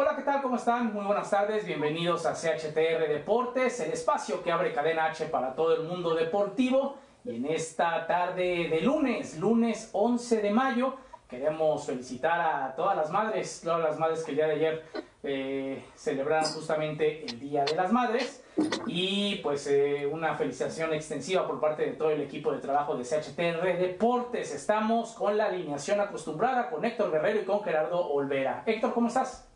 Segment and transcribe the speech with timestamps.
[0.00, 0.40] Hola, ¿qué tal?
[0.42, 0.94] ¿Cómo están?
[0.94, 5.74] Muy buenas tardes, bienvenidos a CHTR Deportes, el espacio que abre cadena H para todo
[5.74, 6.94] el mundo deportivo.
[7.24, 10.94] Y en esta tarde de lunes, lunes 11 de mayo,
[11.28, 14.84] queremos felicitar a todas las madres, todas las madres que el día de ayer
[15.24, 18.44] eh, celebraron justamente el Día de las Madres.
[18.86, 23.02] Y pues eh, una felicitación extensiva por parte de todo el equipo de trabajo de
[23.02, 24.54] CHTR Deportes.
[24.54, 28.62] Estamos con la alineación acostumbrada con Héctor Guerrero y con Gerardo Olvera.
[28.64, 29.47] Héctor, ¿cómo estás?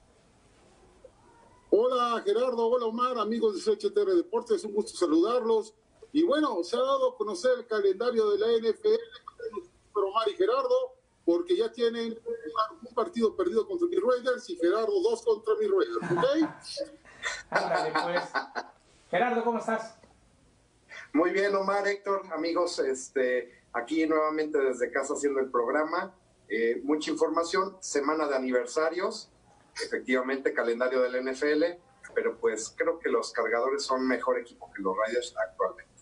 [1.74, 5.72] Hola Gerardo, hola Omar, amigos de CHTR Deportes, un gusto saludarlos.
[6.12, 8.98] Y bueno, se ha dado a conocer el calendario de la NFL,
[9.94, 12.20] Omar y Gerardo, porque ya tienen
[12.82, 16.90] un partido perdido contra mis Raiders y Gerardo dos contra mis Raiders, ¿ok?
[17.48, 18.24] Ándale, pues.
[19.10, 19.96] Gerardo, ¿cómo estás?
[21.14, 26.14] Muy bien, Omar, Héctor, amigos, este, aquí nuevamente desde casa haciendo el programa.
[26.50, 29.31] Eh, mucha información, semana de aniversarios,
[29.84, 31.64] efectivamente calendario del NFL,
[32.14, 35.92] pero pues creo que los cargadores son mejor equipo que los Raiders actualmente.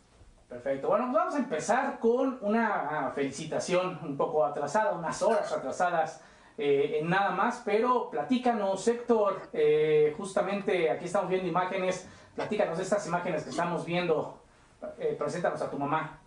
[0.48, 0.88] Perfecto.
[0.88, 6.20] Bueno, pues vamos a empezar con una felicitación un poco atrasada, unas horas atrasadas
[6.58, 13.06] eh, en nada más, pero platícanos, Héctor, eh, justamente aquí estamos viendo imágenes, platícanos estas
[13.06, 14.42] imágenes que estamos viendo,
[14.98, 16.20] eh, preséntanos a tu mamá.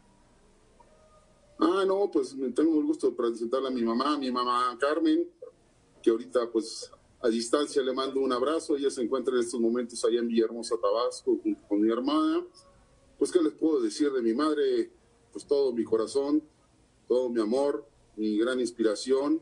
[1.59, 4.75] Ah, no, pues me tengo el gusto de presentarle a mi mamá, a mi mamá
[4.79, 5.29] Carmen,
[6.01, 6.91] que ahorita pues
[7.23, 8.75] a distancia le mando un abrazo.
[8.75, 12.45] Ella se encuentra en estos momentos allá en Villahermosa, Tabasco, junto con mi hermana.
[13.17, 14.91] Pues, ¿qué les puedo decir de mi madre?
[15.31, 16.43] Pues todo mi corazón,
[17.07, 19.41] todo mi amor, mi gran inspiración.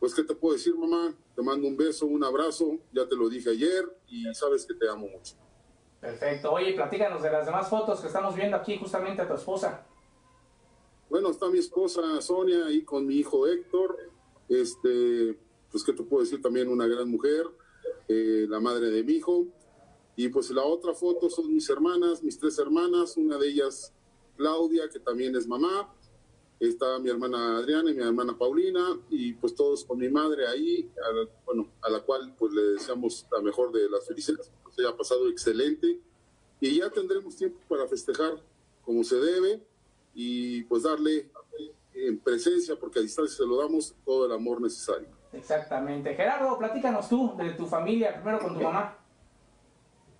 [0.00, 1.14] Pues, ¿qué te puedo decir, mamá?
[1.36, 2.78] Te mando un beso, un abrazo.
[2.92, 5.36] Ya te lo dije ayer y sabes que te amo mucho.
[6.00, 6.50] Perfecto.
[6.50, 9.86] Oye, platícanos de las demás fotos que estamos viendo aquí justamente a tu esposa.
[11.08, 13.96] Bueno, está mi esposa Sonia ahí con mi hijo Héctor.
[14.48, 15.38] Este,
[15.70, 16.42] pues, ¿qué te puedo decir?
[16.42, 17.46] También una gran mujer,
[18.08, 19.46] eh, la madre de mi hijo.
[20.16, 23.92] Y pues la otra foto son mis hermanas, mis tres hermanas, una de ellas
[24.36, 25.94] Claudia, que también es mamá.
[26.58, 30.90] Está mi hermana Adriana y mi hermana Paulina, y pues todos con mi madre ahí,
[31.02, 34.94] a bueno, a la cual pues le deseamos la mejor de las felicidades, pues haya
[34.94, 36.00] pasado excelente.
[36.60, 38.44] Y ya tendremos tiempo para festejar
[38.84, 39.62] como se debe
[40.14, 41.30] y pues darle
[41.94, 45.19] en presencia, porque a distancia se lo damos todo el amor necesario.
[45.32, 46.14] Exactamente.
[46.14, 48.96] Gerardo, platícanos tú de tu familia, primero con tu mamá.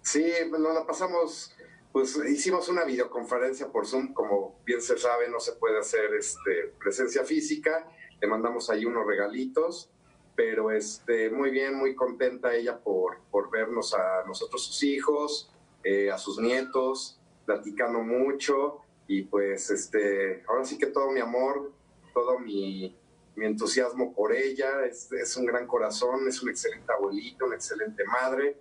[0.03, 1.55] Sí, nos la pasamos,
[1.93, 6.73] pues hicimos una videoconferencia por Zoom, como bien se sabe, no se puede hacer este,
[6.79, 7.87] presencia física,
[8.21, 9.91] le mandamos ahí unos regalitos,
[10.37, 15.53] pero este, muy bien, muy contenta ella por, por vernos a nosotros sus hijos,
[15.85, 21.73] eh, a sus nietos, platicando mucho, y pues este, ahora sí que todo mi amor,
[22.15, 22.97] todo mi,
[23.37, 28.05] mi entusiasmo por ella, es, es, un gran corazón, es una excelente abuelita, una excelente
[28.05, 28.57] madre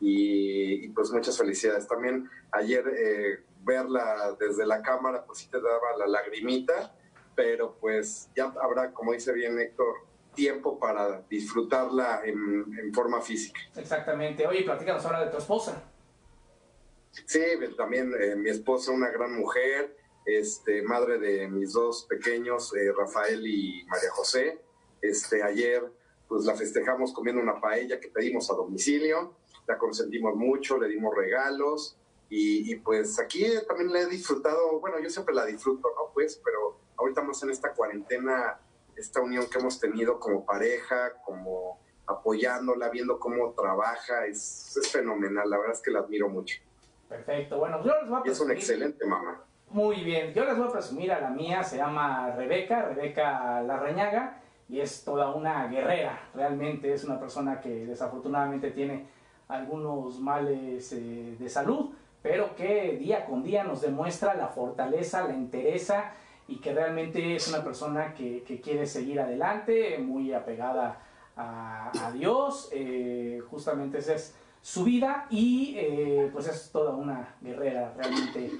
[0.00, 1.86] y, y pues muchas felicidades.
[1.86, 6.94] También ayer eh, verla desde la cámara pues sí te daba la lagrimita,
[7.34, 9.94] pero pues ya habrá, como dice bien Héctor,
[10.34, 13.60] tiempo para disfrutarla en, en forma física.
[13.76, 14.46] Exactamente.
[14.46, 15.82] Oye, platícanos ahora de tu esposa.
[17.26, 17.40] Sí,
[17.76, 23.46] también eh, mi esposa, una gran mujer, este, madre de mis dos pequeños, eh, Rafael
[23.46, 24.60] y María José.
[25.00, 25.82] Este, ayer
[26.28, 29.34] pues la festejamos comiendo una paella que pedimos a domicilio,
[29.66, 31.98] la consentimos mucho, le dimos regalos
[32.30, 36.10] y, y, pues aquí también la he disfrutado, bueno, yo siempre la disfruto, ¿no?
[36.14, 38.58] Pues, pero ahorita estamos en esta cuarentena,
[38.96, 45.50] esta unión que hemos tenido como pareja, como apoyándola, viendo cómo trabaja, es, es fenomenal,
[45.50, 46.56] la verdad es que la admiro mucho.
[47.10, 49.44] Perfecto, bueno, yo les voy a es una excelente mamá.
[49.72, 54.36] Muy bien, yo les voy a presumir a la mía, se llama Rebeca, Rebeca Larrañaga,
[54.68, 59.06] y es toda una guerrera, realmente es una persona que desafortunadamente tiene
[59.48, 61.88] algunos males eh, de salud,
[62.20, 66.12] pero que día con día nos demuestra la fortaleza, la entereza
[66.48, 70.98] y que realmente es una persona que, quiere seguir adelante, muy apegada
[71.34, 77.34] a, a Dios, eh, justamente ese es su vida y eh, pues es toda una
[77.40, 78.50] guerrera realmente.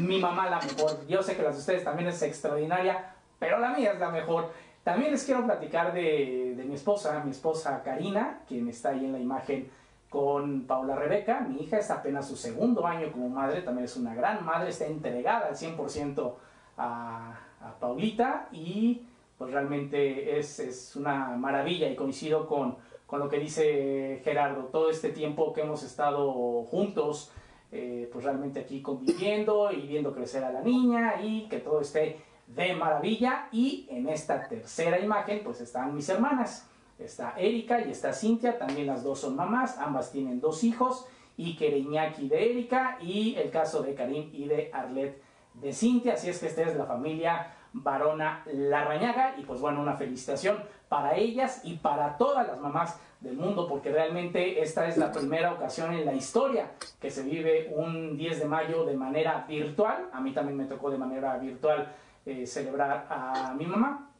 [0.00, 3.70] Mi mamá la mejor, yo sé que las de ustedes también es extraordinaria, pero la
[3.70, 4.50] mía es la mejor.
[4.82, 9.12] También les quiero platicar de, de mi esposa, mi esposa Karina, quien está ahí en
[9.12, 9.70] la imagen
[10.10, 11.40] con Paula Rebeca.
[11.40, 14.86] Mi hija es apenas su segundo año como madre, también es una gran madre, está
[14.86, 16.34] entregada al 100%
[16.76, 19.06] a, a Paulita y
[19.38, 24.90] pues realmente es, es una maravilla y coincido con, con lo que dice Gerardo, todo
[24.90, 27.30] este tiempo que hemos estado juntos,
[27.72, 32.20] eh, pues realmente aquí conviviendo y viendo crecer a la niña y que todo esté
[32.46, 33.48] de maravilla.
[33.52, 36.68] Y en esta tercera imagen, pues están mis hermanas.
[36.98, 41.06] Está Erika y está Cintia, también las dos son mamás, ambas tienen dos hijos,
[41.36, 45.20] y Iñaki de Erika y el caso de Karim y de Arlet
[45.54, 49.96] de Cintia, así es que esta es la familia Varona Larrañaga y pues bueno, una
[49.96, 55.10] felicitación para ellas y para todas las mamás del mundo, porque realmente esta es la
[55.10, 60.08] primera ocasión en la historia que se vive un 10 de mayo de manera virtual.
[60.12, 61.92] A mí también me tocó de manera virtual
[62.24, 64.10] eh, celebrar a mi mamá.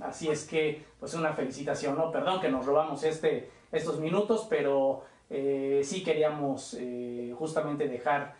[0.00, 2.10] Así es que, pues una felicitación, ¿no?
[2.10, 8.34] Perdón que nos robamos este, estos minutos, pero eh, sí queríamos eh, justamente dejar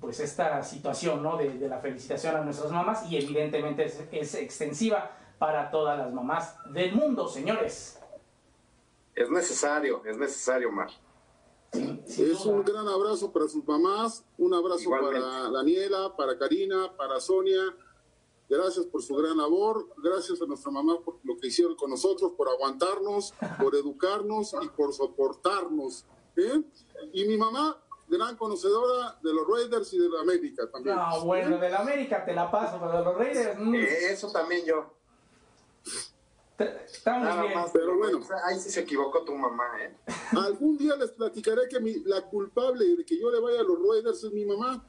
[0.00, 1.36] pues esta situación, ¿no?
[1.36, 6.94] De, la felicitación a nuestras mamás y evidentemente es extensiva para todas las mamás del
[6.94, 8.00] mundo, señores.
[9.14, 10.90] Es necesario, es necesario, Mar.
[11.72, 17.74] es un gran abrazo para sus mamás, un abrazo para Daniela, para Karina, para Sonia.
[18.48, 22.32] Gracias por su gran labor, gracias a nuestra mamá por lo que hicieron con nosotros,
[22.36, 26.04] por aguantarnos, por educarnos y por soportarnos.
[26.36, 26.62] ¿eh?
[27.12, 30.96] Y mi mamá, gran conocedora de los Raiders y de la América también.
[30.96, 33.58] No, bueno, de la América te la paso, pero de los Raiders.
[33.58, 33.74] Mm.
[33.74, 34.94] Eso también yo.
[36.58, 37.60] Estamos bien.
[37.72, 38.20] pero bueno.
[38.44, 39.94] Ahí sí se equivocó tu mamá, ¿eh?
[40.36, 44.24] Algún día les platicaré que la culpable de que yo le vaya a los Raiders
[44.24, 44.82] es mi mamá.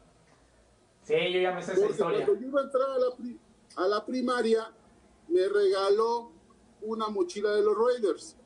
[1.03, 2.25] Sí, yo ya me sé esa historia.
[2.25, 3.07] Cuando yo iba a entrar a la,
[3.83, 4.71] a la primaria,
[5.27, 6.31] me regaló
[6.81, 8.37] una mochila de los Raiders.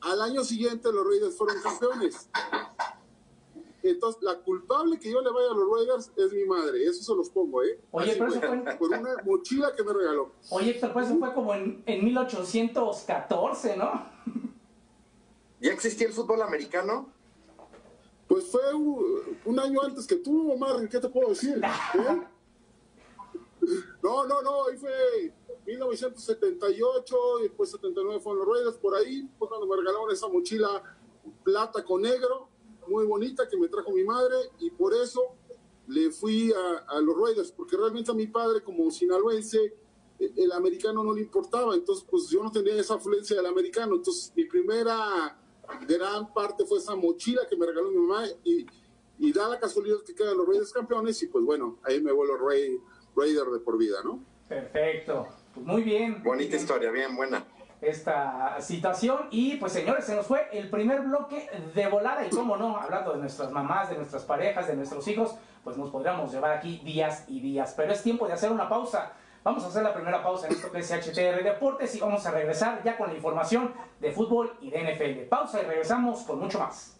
[0.00, 2.28] Al año siguiente los Raiders fueron campeones.
[3.90, 6.84] Entonces, la culpable que yo le vaya a los Raiders es mi madre.
[6.84, 7.80] Eso se los pongo, ¿eh?
[7.90, 8.76] Oye, pero eso fue...
[8.76, 10.32] Por una mochila que me regaló.
[10.50, 14.06] Oye, pero eso fue como en, en 1814, ¿no?
[15.60, 17.12] ¿Ya existía el fútbol americano?
[18.28, 20.88] Pues fue un, año antes que tú, Omar.
[20.88, 21.60] ¿Qué te puedo decir?
[21.94, 22.22] ¿Eh?
[24.02, 24.66] No, no, no.
[24.68, 25.32] Ahí fue
[25.66, 28.76] 1978 y después 79 fueron los Raiders.
[28.76, 30.82] Por ahí fue cuando me regalaron esa mochila
[31.44, 32.48] plata con negro
[32.88, 35.34] muy bonita que me trajo mi madre y por eso
[35.88, 39.74] le fui a, los Raiders, porque realmente a mi padre como sinaloense
[40.18, 43.96] el, el, americano no le importaba, entonces pues yo no tenía esa afluencia del americano,
[43.96, 45.38] entonces mi primera
[45.86, 48.66] gran parte fue esa mochila que me regaló mi mamá y,
[49.18, 52.36] y da la casualidad que quedan los Raiders campeones y pues bueno, ahí me vuelvo
[53.16, 54.24] Raider de por vida, ¿no?
[54.48, 56.22] Perfecto, pues muy bien.
[56.22, 57.46] Bonita historia, bien buena
[57.80, 59.28] esta situación.
[59.30, 63.12] Y pues señores, se nos fue el primer bloque de volada y cómo no, hablando
[63.12, 67.24] de nuestras mamás, de nuestras parejas, de nuestros hijos, pues nos podríamos llevar aquí días
[67.28, 67.74] y días.
[67.76, 69.12] Pero es tiempo de hacer una pausa.
[69.44, 72.32] Vamos a hacer la primera pausa en esto que es HTR Deportes y vamos a
[72.32, 75.28] regresar ya con la información de fútbol y de NFL.
[75.28, 76.98] Pausa y regresamos con mucho más.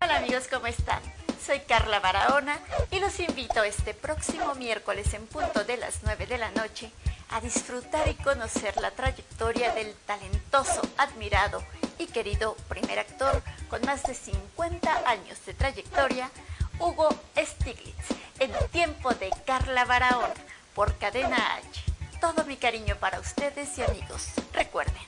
[0.00, 1.21] Hola amigos, ¿cómo están?
[1.44, 2.56] Soy Carla Barahona
[2.92, 6.92] y los invito este próximo miércoles en punto de las 9 de la noche
[7.30, 11.60] a disfrutar y conocer la trayectoria del talentoso, admirado
[11.98, 16.30] y querido primer actor con más de 50 años de trayectoria,
[16.78, 20.34] Hugo Stiglitz, en tiempo de Carla Barahona
[20.76, 21.82] por Cadena H.
[22.20, 24.28] Todo mi cariño para ustedes y amigos.
[24.52, 25.02] Recuerden,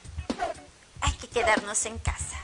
[1.01, 2.39] hay que quedarnos en casa.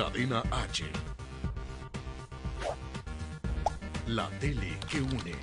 [0.00, 0.84] Cadena H.
[4.06, 5.34] La tele que une.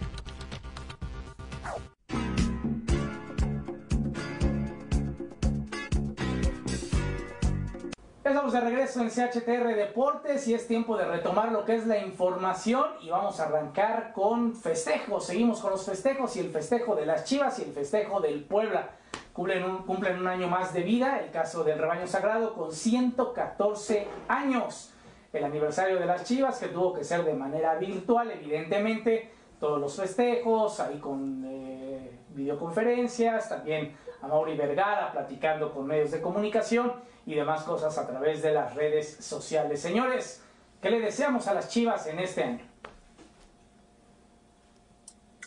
[8.24, 12.00] Estamos de regreso en CHTR Deportes y es tiempo de retomar lo que es la
[12.00, 15.28] información y vamos a arrancar con festejos.
[15.28, 18.97] Seguimos con los festejos y el festejo de las Chivas y el festejo del Puebla.
[19.38, 24.08] Cumplen un, cumplen un año más de vida, el caso del rebaño sagrado con 114
[24.28, 24.96] años.
[25.32, 29.30] El aniversario de las Chivas que tuvo que ser de manera virtual, evidentemente,
[29.60, 36.20] todos los festejos, ahí con eh, videoconferencias, también a Mauri Vergara platicando con medios de
[36.20, 36.94] comunicación
[37.28, 39.80] y demás cosas a través de las redes sociales.
[39.80, 40.42] Señores,
[40.82, 42.66] ¿qué le deseamos a las Chivas en este año?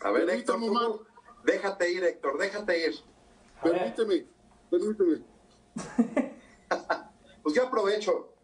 [0.00, 0.60] A ver, Héctor,
[1.42, 3.09] déjate ir, Héctor, déjate ir.
[3.62, 4.26] Permíteme,
[4.70, 5.22] permíteme.
[7.42, 8.34] pues ya aprovecho.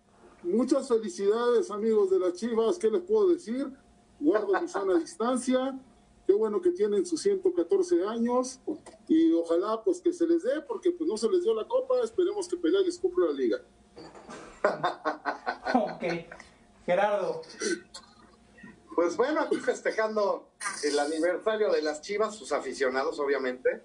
[0.42, 2.78] Muchas felicidades, amigos de las Chivas.
[2.78, 3.72] ¿Qué les puedo decir?
[4.20, 5.78] Guardo mi sana distancia.
[6.26, 8.60] Qué bueno que tienen sus 114 años
[9.06, 12.00] y ojalá pues que se les dé, porque pues no se les dio la copa.
[12.02, 13.58] Esperemos que Pelé les cumpla la liga.
[15.74, 16.04] ok.
[16.84, 17.42] Gerardo.
[18.94, 20.50] Pues bueno, aquí festejando
[20.82, 23.82] el aniversario de las Chivas, sus aficionados, obviamente.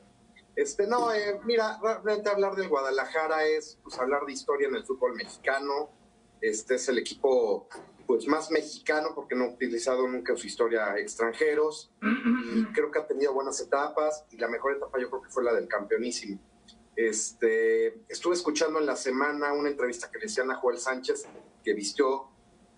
[0.55, 4.85] Este, no, eh, mira, realmente hablar del Guadalajara es pues, hablar de historia en el
[4.85, 5.89] fútbol mexicano.
[6.41, 7.67] Este es el equipo
[8.07, 12.99] pues más mexicano porque no ha utilizado nunca en su historia extranjeros y creo que
[12.99, 16.37] ha tenido buenas etapas y la mejor etapa yo creo que fue la del campeonísimo.
[16.95, 21.25] Este, estuve escuchando en la semana una entrevista que le hacían a Joel Sánchez
[21.63, 22.27] que vistió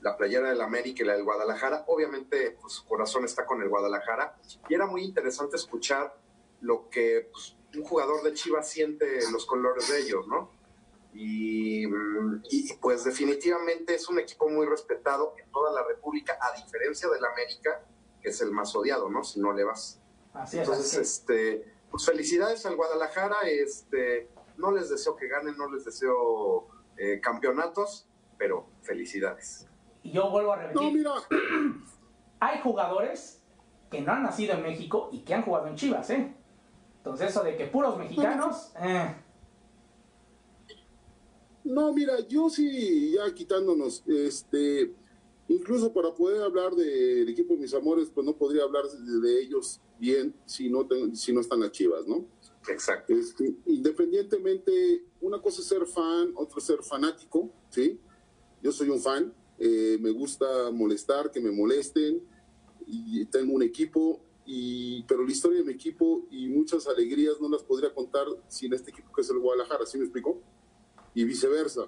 [0.01, 1.85] la playera del América y la del Guadalajara.
[1.87, 4.37] Obviamente pues, su corazón está con el Guadalajara
[4.69, 6.15] y era muy interesante escuchar
[6.61, 10.51] lo que pues, un jugador de Chivas siente los colores de ellos, ¿no?
[11.15, 11.87] Y,
[12.81, 17.83] pues definitivamente es un equipo muy respetado en toda la República, a diferencia del América,
[18.21, 19.23] que es el más odiado, ¿no?
[19.23, 20.01] Si no le vas.
[20.33, 20.67] Así es.
[20.67, 26.67] Entonces, este, pues felicidades al Guadalajara, este, no les deseo que ganen, no les deseo
[26.97, 29.67] eh, campeonatos, pero felicidades.
[30.01, 30.81] Y yo vuelvo a repetir.
[30.81, 31.11] No, mira.
[32.39, 33.41] Hay jugadores
[33.91, 36.35] que no han nacido en México y que han jugado en Chivas, ¿eh?
[37.03, 38.71] Entonces eso de que puros mexicanos...
[38.79, 39.13] Eh.
[41.65, 44.93] No, mira, yo sí, ya quitándonos, este,
[45.49, 49.81] incluso para poder hablar del equipo de mis amores, pues no podría hablar de, ellos
[49.99, 52.25] bien si no, si no están las chivas, ¿no?
[52.69, 53.13] Exacto.
[53.13, 57.99] Este, independientemente, una cosa es ser fan, otra es ser fanático, ¿sí?
[58.61, 62.21] Yo soy un fan, eh, me gusta molestar, que me molesten,
[62.87, 67.49] y tengo un equipo, y, pero la historia de mi equipo y muchas alegrías no
[67.49, 70.41] las podría contar sin este equipo que es el Guadalajara, ¿sí me explico?
[71.13, 71.87] Y viceversa.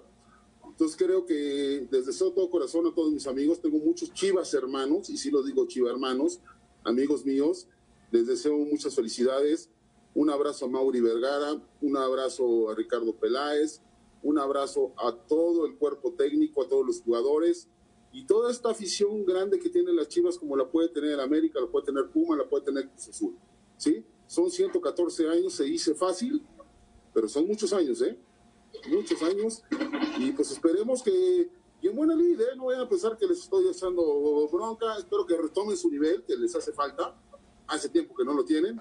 [0.66, 5.18] Entonces creo que desde todo corazón a todos mis amigos, tengo muchos chivas hermanos, y
[5.18, 6.40] sí lo digo chiva hermanos,
[6.84, 7.68] amigos míos,
[8.12, 9.70] les deseo muchas felicidades,
[10.14, 13.82] un abrazo a Mauri Vergara, un abrazo a Ricardo Peláez,
[14.24, 17.70] un abrazo a todo el cuerpo técnico, a todos los jugadores,
[18.16, 21.60] y toda esta afición grande que tienen las Chivas, como la puede tener el América,
[21.60, 23.38] la puede tener Puma, la puede tener Cruz Azul.
[23.76, 24.06] ¿Sí?
[24.26, 26.42] Son 114 años, se dice fácil,
[27.14, 28.18] pero son muchos años, ¿eh?
[28.90, 29.64] Muchos años.
[30.18, 31.50] Y pues esperemos que,
[31.82, 32.56] y en buena lid, ¿eh?
[32.56, 34.98] No vayan a pensar que les estoy echando bronca.
[34.98, 37.14] Espero que retomen su nivel, que les hace falta.
[37.68, 38.80] Hace tiempo que no lo tienen.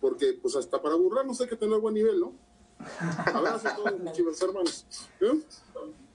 [0.00, 2.32] Porque, pues, hasta para burlarnos hay que tener buen nivel, ¿no?
[3.32, 4.84] Abrazo a todos mis chivas hermanos.
[5.20, 5.40] ¿Eh?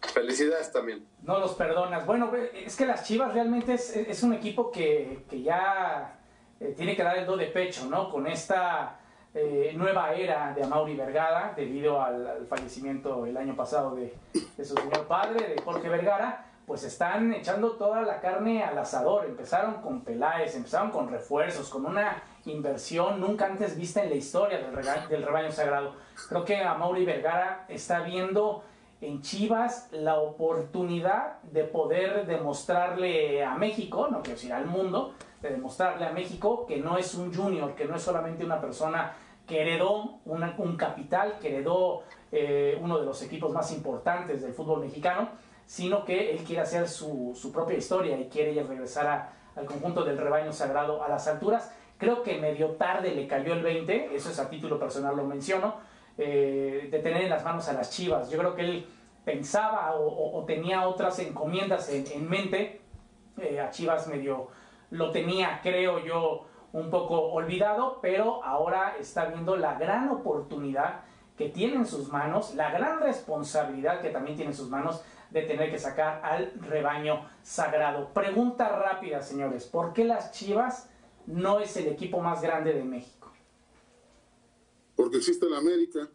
[0.01, 1.05] Felicidades también.
[1.23, 2.05] No los perdonas.
[2.05, 6.19] Bueno, es que las Chivas realmente es, un equipo que, ya
[6.59, 8.09] eh, tiene que dar el do de pecho, ¿no?
[8.09, 8.99] Con esta
[9.33, 14.15] eh, nueva era de Amaury Vergara, debido al, fallecimiento el año pasado de,
[14.57, 19.25] su señor padre, de Jorge Vergara, pues están echando toda la carne al asador.
[19.25, 24.59] Empezaron con Peláez, empezaron con refuerzos, con una inversión nunca antes vista en la historia
[24.59, 25.95] del, del rebaño sagrado.
[26.29, 28.63] Creo que Amaury Vergara está viendo
[29.01, 35.49] en Chivas la oportunidad de poder demostrarle a México, no quiero decir al mundo, de
[35.49, 39.13] demostrarle a México que no es un junior, que no es solamente una persona
[39.47, 44.81] que heredó un capital, que heredó eh, uno de los equipos más importantes del fútbol
[44.81, 45.29] mexicano,
[45.65, 50.51] sino que él quiere hacer su, propia historia y quiere regresar al conjunto del rebaño
[50.53, 51.73] sagrado a las alturas.
[51.97, 55.75] Creo que medio tarde le cayó el 20, eso es a título personal lo menciono,
[56.21, 58.29] eh, de tener en las manos a las Chivas.
[58.29, 58.85] Yo creo que él
[59.23, 62.81] pensaba o, tenía otras encomiendas en, mente.
[63.37, 64.49] Eh, a Chivas medio
[64.91, 71.01] lo tenía, creo yo, un poco olvidado, pero ahora está viendo la gran oportunidad
[71.37, 75.43] que tiene en sus manos, la gran responsabilidad que también tiene en sus manos de
[75.43, 78.09] tener que sacar al rebaño sagrado.
[78.09, 80.89] Pregunta rápida, señores, ¿por qué las Chivas
[81.27, 83.18] no es el equipo más grande de México?
[84.99, 86.11] Porque existe la América.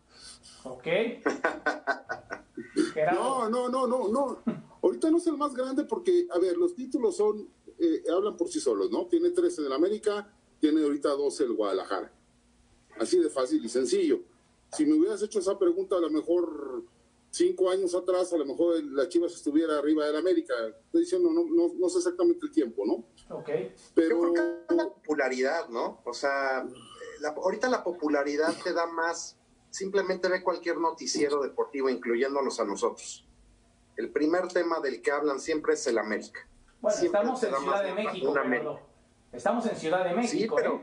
[0.65, 0.87] ¿Ok?
[3.15, 4.43] no, no, no, no, no.
[4.83, 7.49] Ahorita no es el más grande porque, a ver, los títulos son,
[7.79, 9.07] eh, hablan por sí solos, ¿no?
[9.07, 12.13] Tiene 13 en la América, tiene ahorita 12 el Guadalajara.
[13.01, 14.21] Así de fácil y sencillo.
[14.77, 16.85] Si me hubieras hecho esa pregunta a lo mejor
[17.31, 20.53] cinco años atrás, a lo mejor la Chivas estuviera arriba del América.
[20.85, 23.07] Estoy diciendo, no, no, no sé exactamente el tiempo, ¿no?
[23.35, 23.49] Ok.
[23.95, 24.27] Pero...
[24.27, 26.03] Yo creo que la popularidad, ¿no?
[26.05, 26.69] O sea,
[27.27, 29.37] ahorita la popularidad te da más,
[29.71, 33.27] simplemente ve cualquier noticiero deportivo, incluyéndonos a nosotros.
[33.97, 36.41] El primer tema del que hablan siempre es el América.
[36.81, 38.81] Bueno, estamos en Ciudad de México.
[39.33, 40.57] Estamos en Ciudad de México.
[40.57, 40.81] Sí, pero...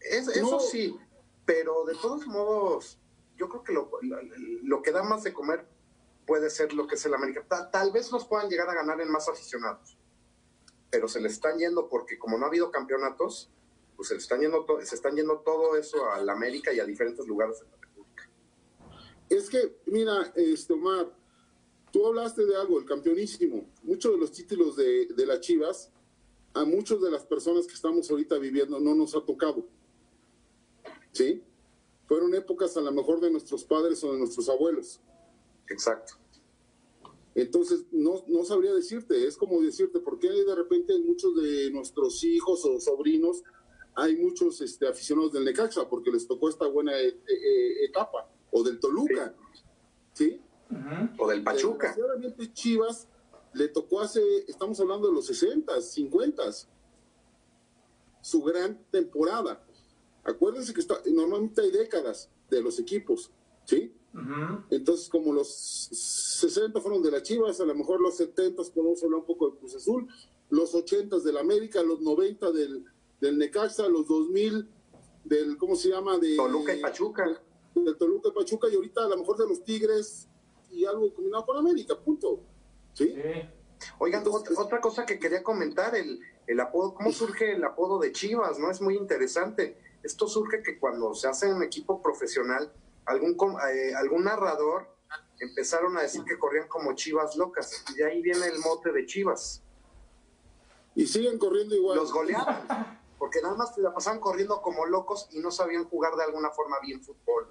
[0.00, 0.24] ¿eh?
[0.34, 0.96] eso sí,
[1.44, 2.98] pero de todos modos,
[3.36, 3.90] yo creo que lo,
[4.62, 5.66] lo, que da más de comer
[6.26, 7.44] puede ser lo que es el América.
[7.70, 9.96] Tal, vez nos puedan llegar a ganar en más aficionados,
[10.90, 13.50] pero se le están yendo porque como no ha habido campeonatos,
[13.96, 17.60] pues se, están yendo se están yendo todo eso al América y a diferentes lugares
[17.60, 18.30] de la República.
[19.28, 21.12] Es que, mira, este, Omar,
[21.90, 23.68] tú hablaste de algo, el campeonísimo.
[23.82, 25.90] Muchos de los títulos de, de las Chivas,
[26.54, 29.66] a muchas de las personas que estamos ahorita viviendo no nos ha tocado.
[31.12, 31.42] ¿Sí?
[32.06, 35.00] fueron épocas a lo mejor de nuestros padres o de nuestros abuelos.
[35.68, 36.14] Exacto.
[37.34, 42.24] Entonces, no, no sabría decirte, es como decirte, ¿por qué de repente muchos de nuestros
[42.24, 43.42] hijos o sobrinos
[43.96, 45.88] hay muchos este, aficionados del Necaxa?
[45.88, 49.34] Porque les tocó esta buena e, e, etapa, o del Toluca,
[50.12, 50.40] ¿sí?
[51.18, 51.88] O del Pachuca.
[51.88, 53.08] Desgraciadamente Chivas
[53.54, 56.42] le tocó hace, estamos hablando de los 60, 50,
[58.20, 59.64] su gran temporada.
[60.24, 63.30] Acuérdense que está, normalmente hay décadas de los equipos,
[63.64, 63.94] ¿sí?
[64.70, 69.20] Entonces, como los 60 fueron de las Chivas, a lo mejor los 70 podemos hablar
[69.20, 70.08] un poco de Cruz Azul,
[70.48, 72.84] los 80 del América, los 90 del,
[73.20, 74.68] del Necaxa, los 2000
[75.24, 76.18] del, ¿cómo se llama?
[76.18, 77.24] De, Toluca y Pachuca.
[77.74, 80.28] De Toluca y Pachuca, y ahorita a lo mejor de los Tigres
[80.70, 82.40] y algo combinado con América, punto.
[82.94, 83.14] ¿Sí?
[83.98, 88.58] Oigan, otra, cosa que quería comentar, el, el apodo, ¿cómo surge el apodo de Chivas?
[88.58, 88.70] ¿No?
[88.70, 89.76] Es muy interesante
[90.06, 92.72] esto surge que cuando se hace un equipo profesional,
[93.06, 93.36] algún,
[93.72, 94.88] eh, algún narrador
[95.40, 99.04] empezaron a decir que corrían como chivas locas, y de ahí viene el mote de
[99.04, 99.62] chivas.
[100.94, 101.98] Y siguen corriendo igual.
[101.98, 106.24] Los goleaban, porque nada más la pasaban corriendo como locos y no sabían jugar de
[106.24, 107.48] alguna forma bien fútbol,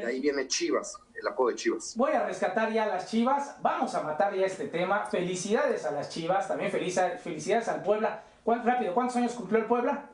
[0.00, 1.94] y ahí viene Chivas, el apodo de Chivas.
[1.96, 5.04] Voy a rescatar ya a las Chivas, vamos a matar ya este tema.
[5.06, 8.22] Felicidades a las Chivas, también felicidades al Puebla.
[8.46, 10.10] rápido, ¿cuántos años cumplió el Puebla?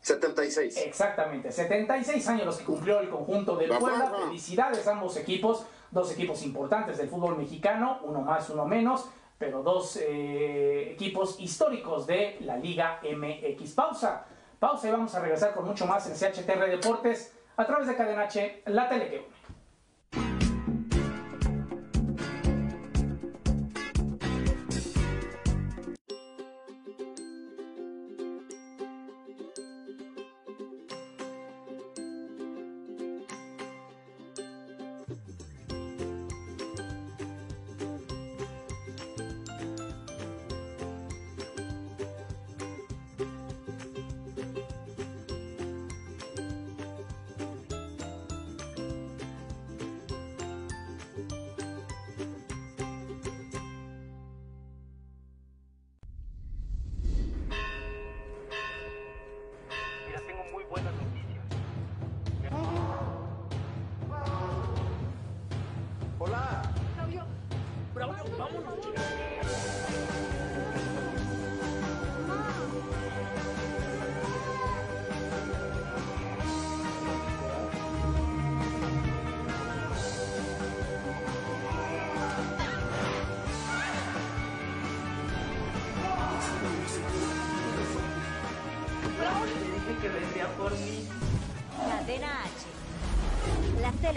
[0.00, 0.76] 76.
[0.84, 4.12] Exactamente, 76 años los que cumplió el conjunto del Puebla.
[4.26, 9.06] Felicidades a ambos equipos, dos equipos importantes del fútbol mexicano, uno más, uno menos,
[9.38, 13.72] pero dos eh, equipos históricos de la Liga MX.
[13.72, 14.26] Pausa,
[14.58, 18.22] pausa y vamos a regresar con mucho más en CHTR Deportes a través de Cadena
[18.22, 19.28] H, la tele que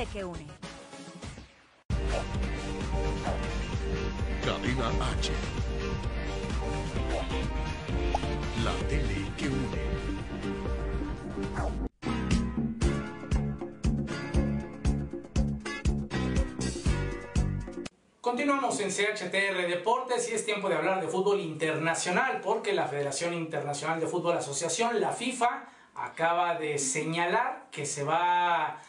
[0.05, 0.47] que une.
[4.45, 5.31] Cadena H.
[8.63, 9.89] La tele que une.
[18.21, 23.33] Continuamos en CHTR Deportes y es tiempo de hablar de fútbol internacional porque la Federación
[23.33, 28.81] Internacional de Fútbol Asociación, la FIFA, acaba de señalar que se va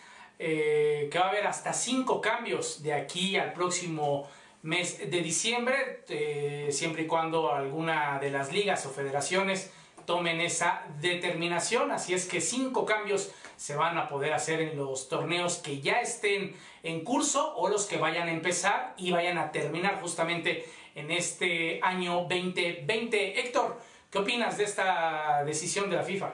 [0.42, 4.26] eh, que va a haber hasta cinco cambios de aquí al próximo
[4.62, 9.70] mes de diciembre, eh, siempre y cuando alguna de las ligas o federaciones
[10.06, 11.90] tomen esa determinación.
[11.90, 16.00] Así es que cinco cambios se van a poder hacer en los torneos que ya
[16.00, 21.10] estén en curso o los que vayan a empezar y vayan a terminar justamente en
[21.10, 23.40] este año 2020.
[23.40, 23.78] Héctor,
[24.10, 26.32] ¿qué opinas de esta decisión de la FIFA?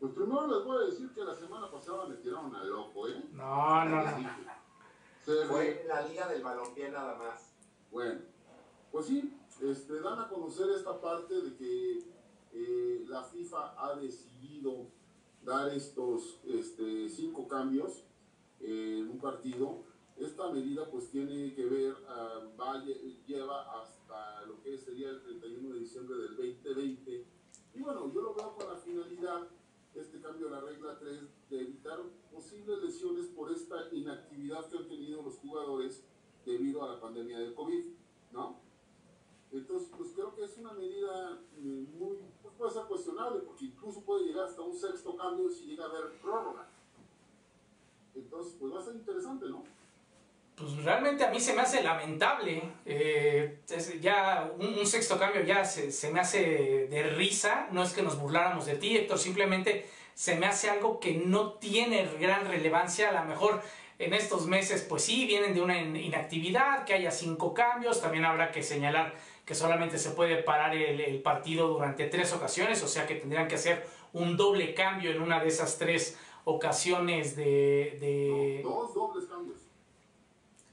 [0.00, 3.22] Pues primero les voy a decir que la semana pasada me tiraron a loco, ¿eh?
[3.32, 4.30] No, no, no.
[5.46, 7.52] Fue la liga del balompié nada más.
[7.90, 8.22] Bueno,
[8.90, 11.98] pues sí, este, dan a conocer esta parte de que
[12.54, 14.86] eh, la FIFA ha decidido
[15.44, 18.02] dar estos este, cinco cambios
[18.58, 19.84] en un partido.
[20.16, 25.80] Esta medida pues tiene que ver, uh, lleva hasta lo que sería el 31 de
[25.80, 27.26] diciembre del 2020.
[27.74, 29.46] Y bueno, yo lo veo con la finalidad
[29.94, 32.00] este cambio de la regla 3 de evitar
[32.32, 36.04] posibles lesiones por esta inactividad que han tenido los jugadores
[36.44, 37.84] debido a la pandemia del COVID,
[38.32, 38.58] ¿no?
[39.52, 44.00] Entonces, pues creo que es una medida eh, muy, pues puede ser cuestionable, porque incluso
[44.02, 46.68] puede llegar hasta un sexto cambio si llega a haber prórroga.
[48.14, 49.64] Entonces, pues va a ser interesante, ¿no?
[50.60, 52.62] Pues realmente a mí se me hace lamentable.
[52.84, 53.60] Eh,
[54.00, 57.68] ya un, sexto cambio ya se, se, me hace de risa.
[57.72, 59.18] No es que nos burláramos de ti, Héctor.
[59.18, 63.08] Simplemente se me hace algo que no tiene gran relevancia.
[63.08, 63.62] A lo mejor
[63.98, 68.02] en estos meses, pues sí, vienen de una inactividad, que haya cinco cambios.
[68.02, 69.14] También habrá que señalar
[69.46, 72.82] que solamente se puede parar el, partido durante tres ocasiones.
[72.82, 77.34] O sea que tendrían que hacer un doble cambio en una de esas tres ocasiones
[77.34, 78.60] de...
[78.62, 79.59] dos dobles cambios.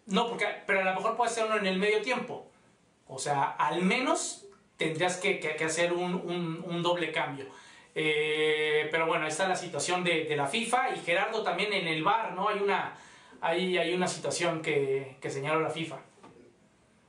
[0.07, 2.49] No, porque, pero a lo mejor puede uno en el medio tiempo.
[3.07, 7.45] O sea, al menos tendrías que, que, hacer un, un, un, doble cambio.
[7.93, 12.03] Eh, pero bueno, está la situación de, de, la FIFA y Gerardo también en el
[12.03, 12.47] bar, ¿no?
[12.47, 12.95] Hay una,
[13.41, 15.99] hay, hay una situación que, que señaló la FIFA.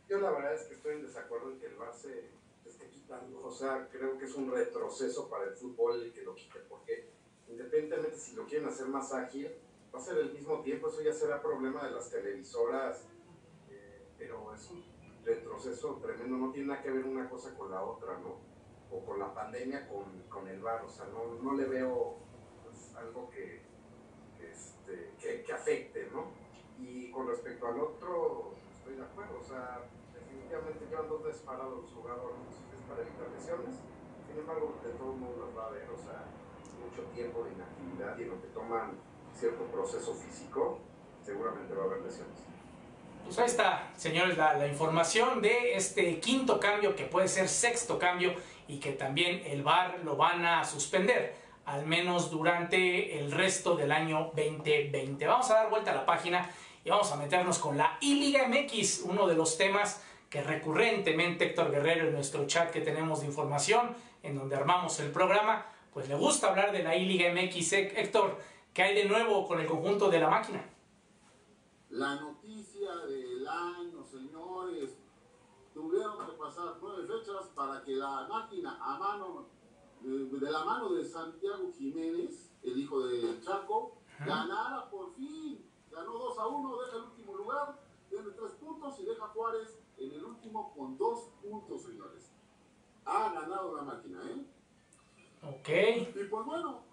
[0.08, 2.30] Yo la verdad es que estoy en desacuerdo en que el bar se
[2.64, 3.44] esté quitando.
[3.44, 7.10] O sea, creo que es un retroceso para el fútbol el que lo quite, porque
[7.48, 9.50] independientemente si lo quieren hacer más ágil,
[9.98, 13.08] va a ser el mismo tiempo, eso ya será problema de las televisoras,
[13.68, 14.84] eh, pero es un
[15.24, 18.36] retroceso tremendo, no tiene nada que ver una cosa con la otra, ¿no?
[18.92, 22.16] O con la pandemia, con, con el bar, o sea, no, no le veo
[22.62, 23.60] pues, algo que,
[24.40, 26.26] este, que, que, afecte, ¿no?
[26.78, 29.80] Y con respecto al otro, estoy de acuerdo, o sea,
[30.14, 32.38] definitivamente llevan dos veces parados los jugadores,
[32.72, 33.74] es para evitar lesiones,
[34.28, 36.24] sin embargo, de todos modos las va a haber, o sea,
[36.86, 39.07] mucho tiempo de inactividad y lo que toman
[39.38, 40.78] cierto proceso físico,
[41.24, 42.34] seguramente va a haber lesiones.
[43.24, 47.98] Pues ahí está, señores, la, la, información de este quinto cambio que puede ser sexto
[47.98, 48.34] cambio
[48.66, 51.34] y que también el VAR lo van a suspender,
[51.66, 55.26] al menos durante el resto del año 2020.
[55.26, 56.50] Vamos a dar vuelta a la página
[56.84, 61.70] y vamos a meternos con la I-Liga MX, uno de los temas que recurrentemente Héctor
[61.70, 66.14] Guerrero en nuestro chat que tenemos de información, en donde armamos el programa, pues le
[66.14, 67.72] gusta hablar de la I-Liga MX.
[67.72, 68.38] Héctor,
[68.78, 70.64] ¿Qué hay de nuevo con el conjunto de la máquina?
[71.90, 74.96] La noticia del año, señores.
[75.74, 79.46] Tuvieron que pasar nueve fechas para que la máquina a mano,
[80.00, 85.68] de, la mano de Santiago Jiménez, el hijo de Chaco, ganara por fin.
[85.90, 90.12] Ganó 2 a 1, deja el último lugar, tiene tres puntos y deja Juárez en
[90.12, 92.30] el último con dos puntos, señores.
[93.04, 94.46] Ha ganado la máquina, ¿eh?
[95.42, 95.68] Ok.
[96.16, 96.84] Y pues bueno,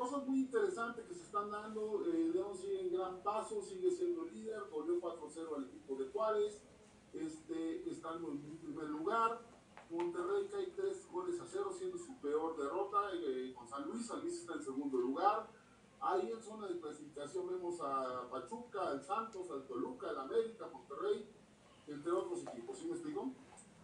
[0.00, 2.02] cosas muy interesantes que se están dando.
[2.06, 6.62] Eh, León sigue en gran paso, sigue siendo líder, volvió 4-0 al equipo de Juárez,
[7.12, 9.42] este, están en primer lugar.
[9.90, 14.06] Monterrey cae 3 goles a 0, siendo su peor derrota eh, con San Luis.
[14.06, 15.50] San Luis está en segundo lugar.
[16.00, 21.28] Ahí en zona de clasificación vemos a Pachuca, al Santos, al Toluca, al América, Monterrey,
[21.86, 22.78] entre otros equipos.
[22.78, 23.34] ¿Sí me explico?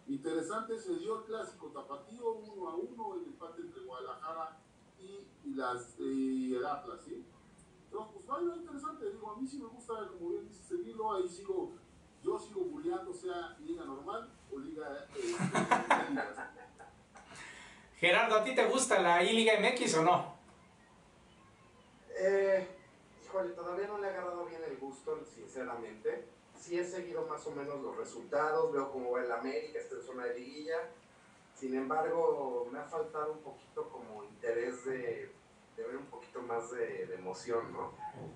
[0.07, 4.63] Interesante, se dio el clásico tapatío 1 a 1, el empate entre Guadalajara
[4.99, 7.23] y, las y el Atlas, ¿sí?
[7.85, 11.27] Entonces, pues vaya interesante, digo, a mí sí me gusta, como bien dice, seguirlo, ahí
[11.27, 11.71] sigo,
[12.23, 15.07] yo sigo bulleando, sea liga normal o liga...
[15.15, 15.35] Eh,
[17.99, 20.35] Gerardo, ¿a ti te gusta la I-Liga MX o no?
[22.19, 22.67] Eh,
[23.25, 26.25] híjole, todavía no le he agarrado bien el gusto, sinceramente.
[26.59, 30.03] Sí he seguido más o menos los resultados, veo cómo va el América, está en
[30.03, 30.77] zona de liguilla
[31.57, 35.31] sin embargo, me ha faltado un poquito como interés de,
[35.75, 37.93] de ver un poquito más de, de, emoción, ¿no?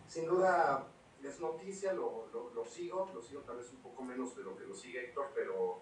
[0.07, 0.87] Sin duda
[1.23, 4.57] es noticia, lo, lo, lo, sigo, lo sigo tal vez un poco menos de lo
[4.57, 5.81] que lo sigue Héctor, pero,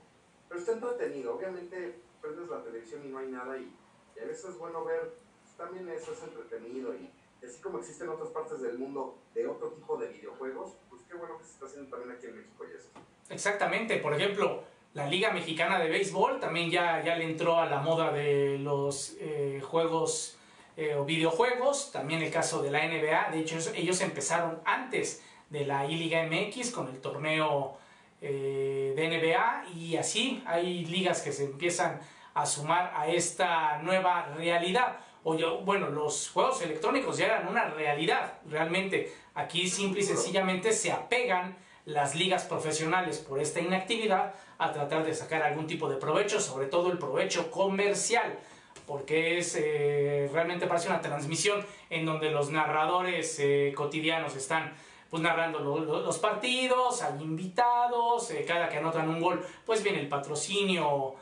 [0.49, 1.34] pero está entretenido.
[1.34, 3.73] Obviamente prendes la televisión y no hay nada y,
[4.17, 7.10] y a veces es bueno ver, pues, también eso es entretenido y
[7.41, 11.15] así como existe en otras partes del mundo de otro tipo de videojuegos, pues qué
[11.15, 12.89] bueno que se está haciendo también aquí en México y eso.
[13.30, 14.63] Exactamente, por ejemplo,
[14.99, 19.15] la Liga Mexicana de Béisbol también ya, ya le entró a la moda de los
[19.21, 20.38] eh, juegos
[20.75, 25.65] eh, o videojuegos, también el caso de la NBA, de hecho ellos empezaron antes de
[25.65, 27.77] la I-Liga MX con el torneo
[28.21, 32.01] eh, de NBA y así hay ligas que se empiezan
[32.33, 34.97] a sumar a esta nueva realidad.
[35.23, 39.13] O bueno, los juegos electrónicos ya eran una realidad, realmente.
[39.33, 45.15] Aquí simple y sencillamente se apegan las ligas profesionales por esta inactividad a tratar de
[45.15, 48.38] sacar algún tipo de provecho, sobre todo el provecho comercial,
[48.86, 54.74] porque es eh, realmente parece una transmisión en donde los narradores eh, cotidianos están
[55.10, 60.08] pues narrando los partidos, hay invitados, eh, cada que anotan un gol, pues viene el
[60.08, 61.15] patrocinio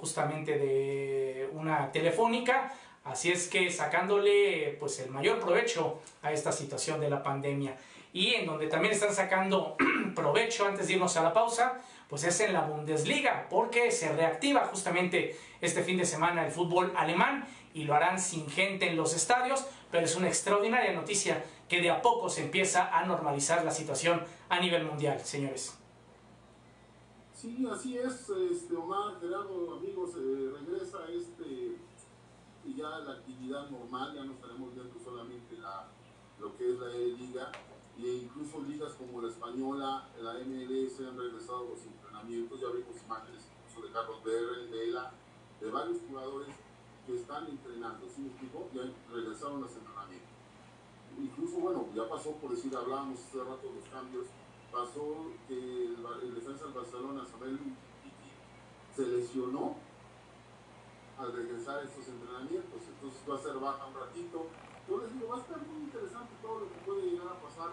[0.00, 2.72] justamente de una telefónica,
[3.04, 7.76] así es que sacándole pues el mayor provecho a esta situación de la pandemia.
[8.14, 9.76] Y en donde también están sacando
[10.14, 14.66] provecho antes de irnos a la pausa, pues es en la Bundesliga, porque se reactiva
[14.66, 19.14] justamente este fin de semana el fútbol alemán y lo harán sin gente en los
[19.14, 23.70] estadios, pero es una extraordinaria noticia que de a poco se empieza a normalizar la
[23.70, 25.76] situación a nivel mundial, señores.
[27.34, 31.76] Sí, así es, este, Omar, Gerardo, amigos, eh, regresa este
[32.74, 35.88] ya la actividad normal, ya no estaremos viendo solamente la,
[36.40, 37.52] lo que es la liga
[37.98, 43.02] e incluso ligas como la española, la MLS han regresado a los entrenamientos, ya vimos
[43.04, 44.92] imágenes incluso de Carlos Berre, de
[45.60, 46.54] de varios jugadores
[47.06, 48.68] que están entrenando, ¿sí explico?
[48.74, 50.28] Ya regresaron a los entrenamientos.
[51.18, 54.26] Incluso, bueno, ya pasó, por decir, hablábamos hace rato de los cambios,
[54.70, 57.58] pasó que el, el defensa del Barcelona, Samuel
[58.94, 59.76] se lesionó
[61.18, 64.46] al regresar a estos entrenamientos, entonces va a ser baja un ratito,
[64.88, 67.70] yo les digo, va a estar muy interesante todo lo que puede llegar a pasar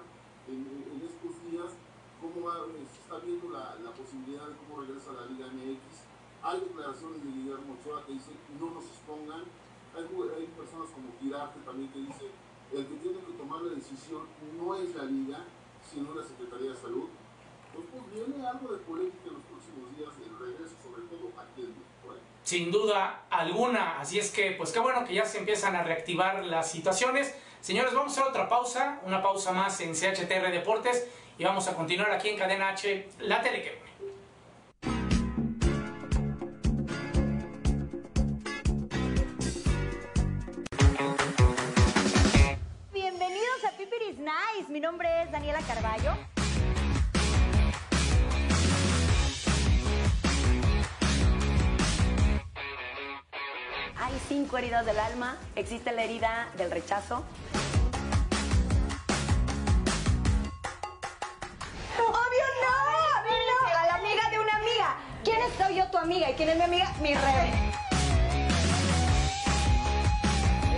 [0.48, 1.72] en, estos días,
[2.20, 6.08] cómo eh, se está viendo la, posibilidad de cómo regresa la Liga MX.
[6.44, 9.44] Hay declaraciones de Guillermo Ochoa que dicen no nos expongan.
[9.96, 12.28] Hay, hay personas como Girarte también que dice
[12.74, 14.26] el que tiene que tomar la decisión
[14.58, 15.46] no es la Liga,
[15.86, 17.08] sino la Secretaría de Salud.
[17.72, 21.62] Pues, pues viene algo de polémica en los próximos días del regreso, sobre todo aquí
[21.62, 21.74] en
[22.44, 24.00] sin duda alguna.
[24.00, 27.34] Así es que, pues qué bueno que ya se empiezan a reactivar las situaciones.
[27.64, 31.74] Señores, vamos a hacer otra pausa, una pausa más en CHTR Deportes y vamos a
[31.74, 33.82] continuar aquí en Cadena H, la tele que
[42.92, 44.70] Bienvenidos a Pipiris Nice.
[44.70, 46.12] Mi nombre es Daniela Carballo.
[54.28, 57.24] cinco heridas del alma, existe la herida del rechazo.
[66.46, 66.94] Quién es mi amiga?
[67.02, 67.52] Mi rey.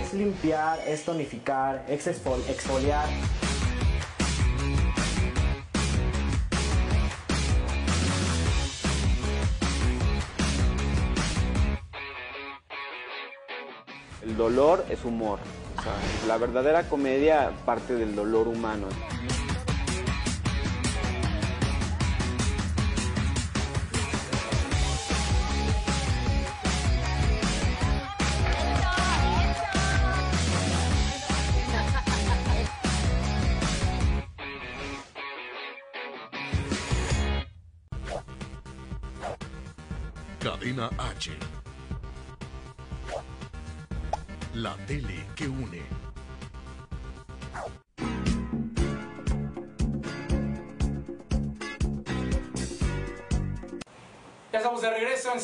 [0.00, 3.08] Es limpiar, es tonificar, es exfoliar.
[14.22, 15.38] el dolor es humor.
[16.26, 18.88] la verdadera comedia parte del dolor humano.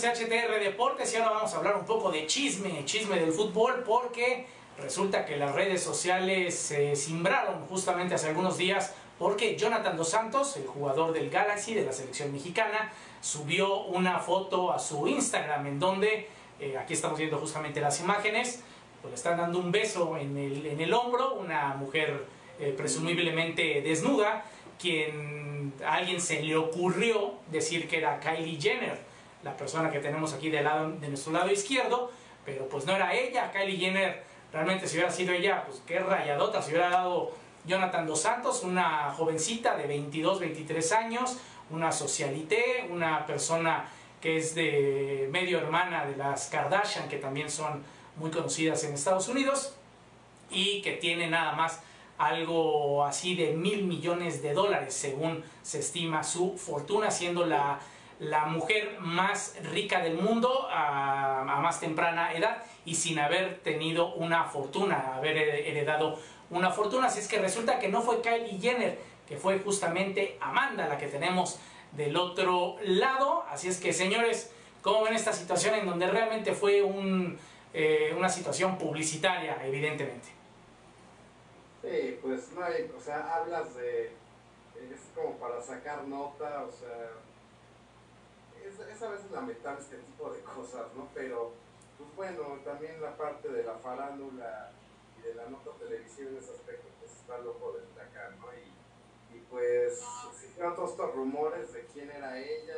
[0.05, 3.85] En CHTR Deportes y ahora vamos a hablar un poco de chisme, chisme del fútbol,
[3.87, 4.47] porque
[4.79, 10.57] resulta que las redes sociales se simbraron justamente hace algunos días porque Jonathan Dos Santos,
[10.57, 15.79] el jugador del Galaxy de la selección mexicana, subió una foto a su Instagram en
[15.79, 18.63] donde, eh, aquí estamos viendo justamente las imágenes,
[19.01, 22.25] pues le están dando un beso en el, en el hombro, una mujer
[22.59, 24.45] eh, presumiblemente desnuda,
[24.81, 29.12] quien a alguien se le ocurrió decir que era Kylie Jenner,
[29.43, 32.11] la persona que tenemos aquí de, lado, de nuestro lado izquierdo,
[32.45, 36.61] pero pues no era ella, Kylie Jenner, realmente si hubiera sido ella, pues qué rayadota,
[36.63, 37.33] si hubiera dado
[37.65, 41.39] Jonathan Dos Santos, una jovencita de 22, 23 años,
[41.71, 43.89] una socialité, una persona
[44.21, 47.83] que es de medio hermana de las Kardashian, que también son
[48.17, 49.75] muy conocidas en Estados Unidos.
[50.55, 51.81] y que tiene nada más
[52.19, 57.81] algo así de mil millones de dólares, según se estima su fortuna, siendo la,
[58.23, 64.45] la mujer más rica del mundo a, más temprana edad y sin haber tenido una
[64.45, 66.19] fortuna, haber heredado
[66.51, 67.09] una fortuna.
[67.09, 71.09] Así es que resulta que no fue Kylie Jenner, que fue justamente Amanda la que
[71.09, 71.59] tenemos
[71.93, 73.45] del otro lado.
[73.51, 77.37] Así es que, señores, ¿cómo ven esta situación en donde realmente fue un,
[77.75, 80.29] eh, una situación publicitaria, evidentemente?
[81.83, 84.13] Sí, pues no hay, o sea, hablas de,
[84.77, 87.11] es como para sacar nota, o sea,
[88.67, 91.09] es, es a veces lamentable este tipo de cosas, ¿no?
[91.15, 91.53] Pero,
[91.99, 94.73] pues bueno, también la parte de la farándula
[95.19, 98.47] y de la nota televisiva en ese aspecto, pues está loco de acá, ¿no?
[98.55, 102.75] Y, y pues existieron todos estos rumores de quién era ella,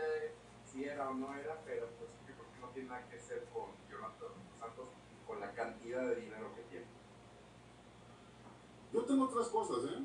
[0.65, 3.45] si era o no era, pero pues yo creo que no tiene nada que ver
[3.53, 4.89] con Jonathan Santos,
[5.27, 6.87] con la cantidad de dinero que tiene.
[8.93, 10.03] Yo tengo otras cosas, ¿eh?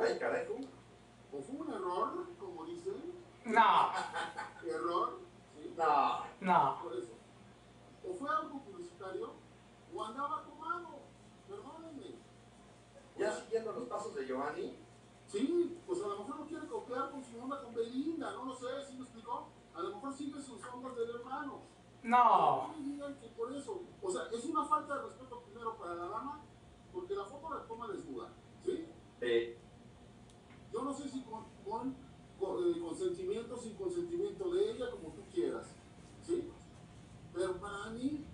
[0.00, 0.66] Ay, caray, ¿cómo?
[1.32, 3.23] O fue un error, como dicen.
[3.44, 3.90] No,
[4.66, 5.20] Error,
[5.54, 5.74] ¿sí?
[5.76, 6.82] No, no.
[6.82, 7.12] Por eso.
[8.08, 9.32] O fue algo publicitario,
[9.94, 11.00] o andaba tomado.
[11.48, 12.16] Perdónenme.
[13.18, 14.78] ya siguiendo los pasos de Giovanni,
[15.26, 18.54] Sí, pues a lo mejor no quiere copiar con su onda con Belinda, no lo
[18.54, 19.48] sé, ¿sí me explicó?
[19.74, 21.62] A lo mejor sigue sus ondas del hermano.
[22.02, 22.68] No.
[22.68, 25.94] No me digan que por eso, o sea, es una falta de respeto primero para
[25.94, 26.40] la dama,
[26.92, 28.28] porque la foto la toma desnuda,
[28.64, 28.86] ¿sí?
[29.22, 29.58] eh,
[30.72, 31.96] Yo no sé si con, con,
[32.44, 35.66] con, eh, consentimiento, sin consentimiento de ella, como tú quieras,
[36.22, 36.48] ¿sí?
[37.34, 38.24] Pero para mí,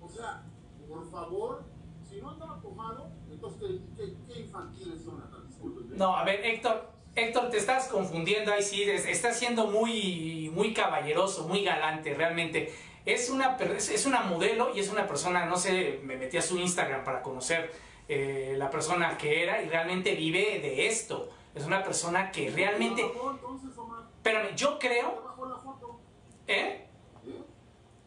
[0.00, 0.42] o sea,
[0.88, 1.62] por favor,
[2.08, 5.96] si no andaba tomado, entonces qué, infantiles son acá, discúlpenme.
[5.96, 10.74] No, a ver, Héctor, Héctor, te estás confundiendo ahí, sí, es- estás siendo muy, muy
[10.74, 12.72] caballeroso, muy galante, realmente.
[13.06, 16.58] Es una, es una modelo y es una persona, no sé, me metí a su
[16.58, 17.70] Instagram para conocer
[18.08, 21.30] eh, la persona que era y realmente vive de esto.
[21.60, 23.02] Es una persona que realmente...
[24.16, 25.22] Espérame, yo ¿Por qué creo...
[25.24, 26.00] bajó la foto?
[26.46, 26.86] ¿Eh?
[27.26, 27.42] ¿Eh?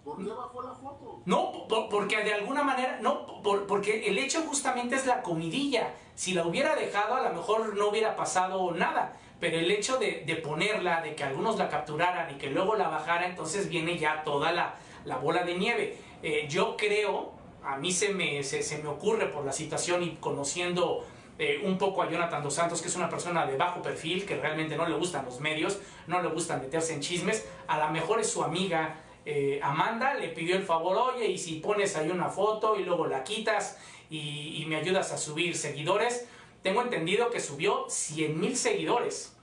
[0.04, 1.22] ¿Por qué bajó la foto?
[1.26, 5.94] No, por- porque de alguna manera, no, por- porque el hecho justamente es la comidilla.
[6.16, 9.18] Si la hubiera dejado, a lo mejor no hubiera pasado nada.
[9.40, 12.88] Pero el hecho de, de ponerla, de que algunos la capturaran y que luego la
[12.90, 15.98] bajara, entonces viene ya toda la, la bola de nieve.
[16.24, 20.16] Eh, yo creo, a mí se me, se, se me ocurre por la situación y
[20.18, 21.06] conociendo
[21.40, 24.36] eh, un poco a Jonathan Dos Santos, que es una persona de bajo perfil, que
[24.36, 28.20] realmente no le gustan los medios, no le gustan meterse en chismes, a lo mejor
[28.20, 32.28] es su amiga eh, Amanda, le pidió el favor, oye, y si pones ahí una
[32.30, 33.78] foto y luego la quitas
[34.10, 36.28] y, me ayudas a subir seguidores,
[36.62, 39.36] tengo entendido que subió 100 mil seguidores,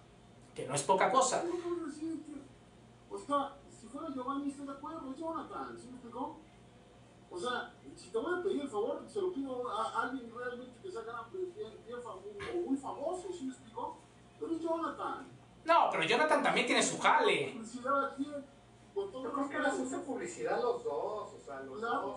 [0.54, 1.42] que no es poca cosa.
[1.42, 5.94] ¿Cómo puedo decir que- O sea, si fuera Giovanni, estoy de acuerdo, Jonathan, ¿sí me
[5.94, 6.38] explicó?
[7.30, 10.80] O sea, si te voy a pedir el favor, se lo pido a alguien realmente
[10.82, 11.52] que sea bien,
[11.86, 13.96] bien famoso o muy famoso, ¿sí me explicó?
[14.38, 15.28] Pero es Jonathan.
[15.64, 17.52] No, pero Jonathan también tiene su jale.
[17.52, 18.26] Publicidad aquí,
[18.94, 22.00] con todo yo creo que les hace publicidad a los dos, o sea, los Claro.
[22.02, 22.16] dos.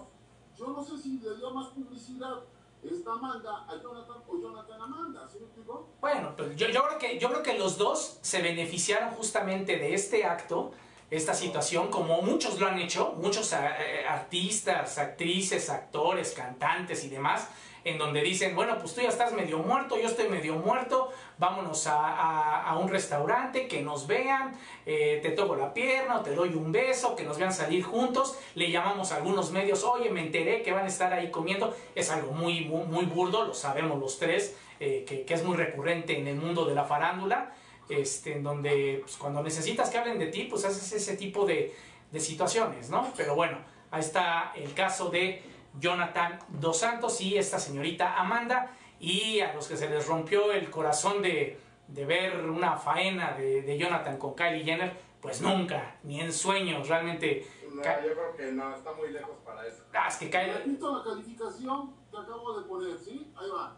[0.58, 2.42] Yo no sé si le dio más publicidad
[2.84, 5.88] esta Amanda a Jonathan o Jonathan a Amanda, ¿sí me explicó?
[6.02, 9.94] Bueno, pues yo, yo creo que, yo creo que los dos se beneficiaron justamente de
[9.94, 10.72] este acto,
[11.16, 17.10] esta situación, como muchos lo han hecho, muchos a- eh, artistas, actrices, actores, cantantes y
[17.10, 17.50] demás,
[17.86, 21.86] en donde dicen, bueno, pues tú ya estás medio muerto, yo estoy medio muerto, vámonos
[21.88, 26.72] a, a- un restaurante, que nos vean, eh, te toco la pierna te doy un
[26.72, 30.72] beso, que nos vean salir juntos, le llamamos a algunos medios, oye, me enteré que
[30.72, 35.04] van a estar ahí comiendo, es algo muy, muy, burdo, lo sabemos los tres, eh,
[35.08, 37.54] que, que es muy recurrente en el mundo de la farándula,
[37.90, 41.74] este, en donde pues, cuando necesitas que hablen de ti, pues haces ese tipo de,
[42.12, 43.12] de situaciones, ¿no?
[43.18, 43.58] Pero bueno,
[43.92, 45.42] ahí está el caso de
[45.80, 50.70] Jonathan Dos Santos y esta señorita Amanda, y a los que se les rompió el
[50.70, 56.20] corazón de, de ver una faena de, de Jonathan con Kylie Jenner, pues nunca, ni
[56.22, 57.48] en sueños, realmente.
[57.70, 59.84] No, yo creo que no, está muy lejos para eso.
[59.94, 63.32] Ah, es que Kylie, Repito la calificación que acabo de poner, ¿sí?
[63.36, 63.78] Ahí va.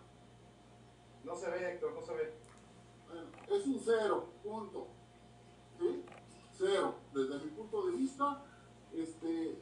[1.24, 2.34] No se ve, Héctor, no se ve.
[3.50, 4.88] Es un cero, punto.
[5.80, 6.04] ¿Sí?
[6.58, 6.96] Cero.
[7.14, 8.44] Desde mi punto de vista,
[8.94, 9.62] este,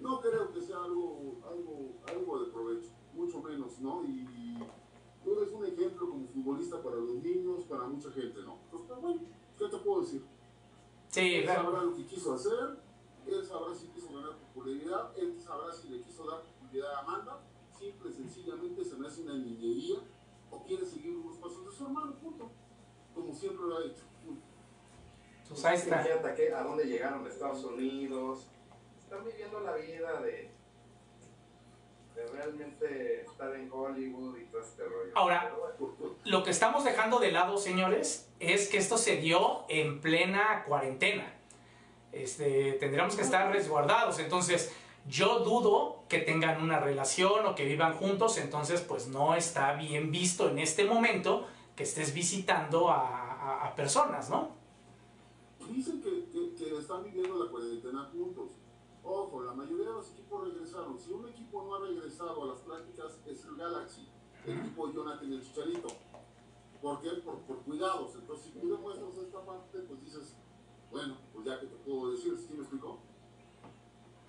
[0.00, 4.04] no creo que sea algo, algo, algo de provecho, mucho menos, ¿no?
[4.04, 4.58] Y
[5.22, 8.58] tú eres un ejemplo como futbolista para los niños, para mucha gente, ¿no?
[8.70, 9.20] Pues, pero bueno,
[9.58, 10.24] ¿qué te puedo decir?
[11.08, 12.78] sí, Él sabrá lo que quiso hacer,
[13.26, 17.40] él sabrá si quiso ganar popularidad, él sabrá si le quiso dar popularidad a Amanda,
[17.78, 19.96] simple y sencillamente se me hace una niñería
[20.66, 22.50] quiere seguir unos pasos de su hermano, punto.
[23.14, 24.02] Como siempre lo ha hecho.
[25.48, 25.98] pues ahí está.
[26.02, 28.48] Fíjate a, qué- a dónde llegaron a Estados Unidos.
[28.98, 30.50] Están viviendo la vida de,
[32.14, 35.12] de realmente estar en Hollywood y todo este rollo.
[35.14, 35.54] Ahora,
[36.24, 41.32] lo que estamos dejando de lado, señores, es que esto se dio en plena cuarentena.
[42.12, 44.18] Este, tendríamos que estar resguardados.
[44.20, 44.72] Entonces,
[45.06, 48.36] yo dudo que tengan una relación o que vivan juntos.
[48.38, 51.46] Entonces, pues no está bien visto en este momento
[51.76, 54.50] que estés visitando a, a- a personas, ¿no?
[55.70, 58.50] Dicen que, que- que están viviendo la cuarentena juntos.
[59.02, 60.98] Ojo, la mayoría de los equipos regresaron.
[60.98, 64.08] Si un equipo no ha regresado a las prácticas es el Galaxy,
[64.46, 65.88] el equipo Jonathan y el Chicharito.
[66.80, 67.10] ¿Por qué?
[67.24, 68.14] Por, por cuidados.
[68.14, 70.36] Entonces, si tú demuestras esta parte, pues dices,
[70.90, 72.98] bueno, pues ya que te puedo decir, ¿sí me explicó?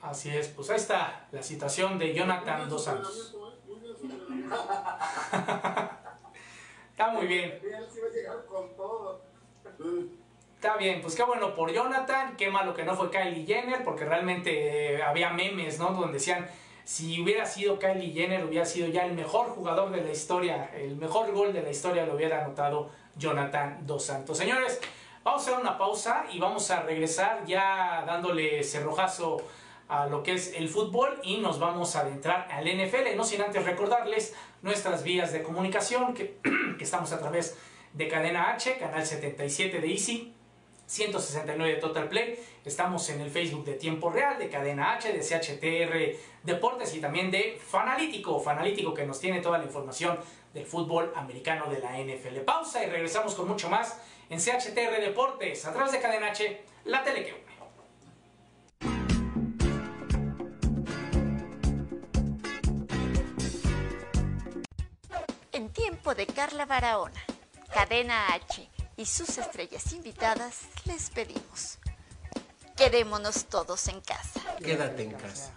[0.06, 3.36] Así es, pues ahí está la situación de Jonathan Dos Santos.
[6.92, 7.60] Está muy bien.
[10.56, 14.06] Está bien, pues qué bueno por Jonathan, qué malo que no fue Kylie Jenner, porque
[14.06, 15.90] realmente eh, había memes, ¿no?
[15.90, 16.48] Donde decían,
[16.84, 20.96] si hubiera sido Kylie Jenner, hubiera sido ya el mejor jugador de la historia, el
[20.98, 24.38] mejor gol de la historia lo hubiera anotado Jonathan Dos Santos.
[24.38, 24.80] Señores,
[25.24, 29.42] vamos a hacer una pausa y vamos a regresar ya dándole cerrojazo
[29.88, 33.42] a lo que es el fútbol y nos vamos a adentrar al NFL, no sin
[33.42, 36.38] antes recordarles nuestras vías de comunicación, que,
[36.80, 37.58] estamos a través
[37.94, 40.34] de Cadena H, canal 77 de Easy,
[40.88, 42.40] 169 de Total Play.
[42.64, 47.32] Estamos en el Facebook de Tiempo Real, de Cadena H, de CHTR Deportes y también
[47.32, 48.40] de Fanalítico.
[48.40, 50.20] Fanalítico que nos tiene toda la información
[50.54, 52.40] del fútbol americano de la NFL.
[52.46, 57.04] Pausa y regresamos con mucho más en CHTR Deportes, a través de Cadena H, la
[57.04, 57.24] tele
[66.14, 67.20] de Carla Barahona,
[67.74, 71.80] Cadena H y sus estrellas invitadas, les pedimos.
[72.78, 74.40] Quedémonos todos en casa.
[74.64, 75.52] Quédate en casa.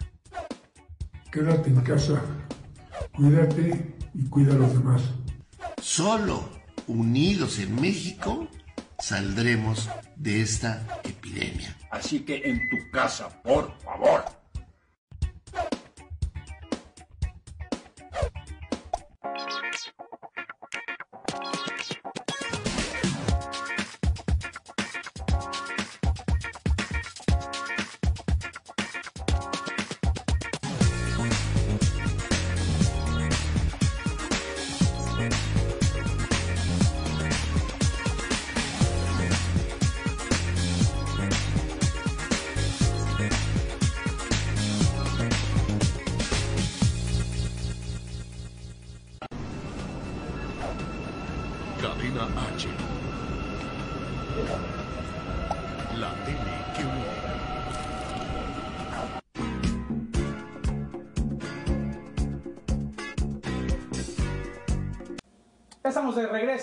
[1.31, 2.21] Quédate en casa,
[3.15, 5.03] cuídate y cuida a los demás.
[5.81, 6.49] Solo
[6.87, 8.47] unidos en México
[8.97, 11.77] saldremos de esta epidemia.
[11.91, 14.38] Así que en tu casa, por favor.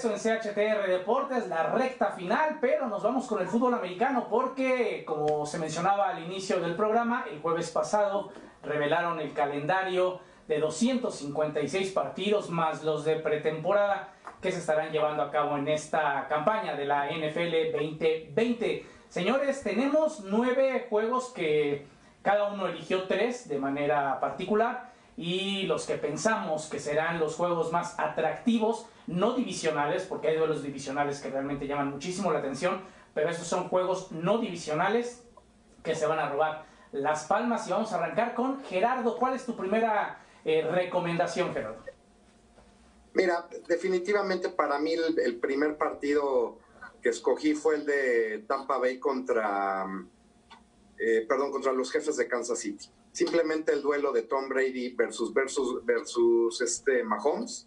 [0.02, 5.04] Regreso en CHTR Deportes, la recta final, pero nos vamos con el fútbol americano porque,
[5.06, 8.30] como se mencionaba al inicio del programa, el jueves pasado
[8.62, 14.10] revelaron el calendario de 256 partidos más los de pretemporada
[14.42, 18.84] que se estarán llevando a cabo en esta campaña de la NFL 2020.
[19.08, 21.86] Señores, tenemos nueve juegos que
[22.20, 27.72] cada uno eligió tres de manera particular y los que pensamos que serán los juegos
[27.72, 32.82] más atractivos, no divisionales, porque hay duelos divisionales que realmente llaman muchísimo la atención,
[33.14, 35.22] pero esos son juegos no divisionales
[35.82, 39.16] que se van a robar las palmas y vamos a arrancar con Gerardo.
[39.16, 41.82] ¿Cuál es tu primera eh, recomendación, Gerardo?
[43.14, 46.58] Mira, definitivamente para mí el, el primer partido
[47.02, 49.86] que escogí fue el de Tampa Bay contra,
[50.98, 52.90] eh, perdón, contra los jefes de Kansas City.
[53.12, 57.66] Simplemente el duelo de Tom Brady versus versus versus este Mahomes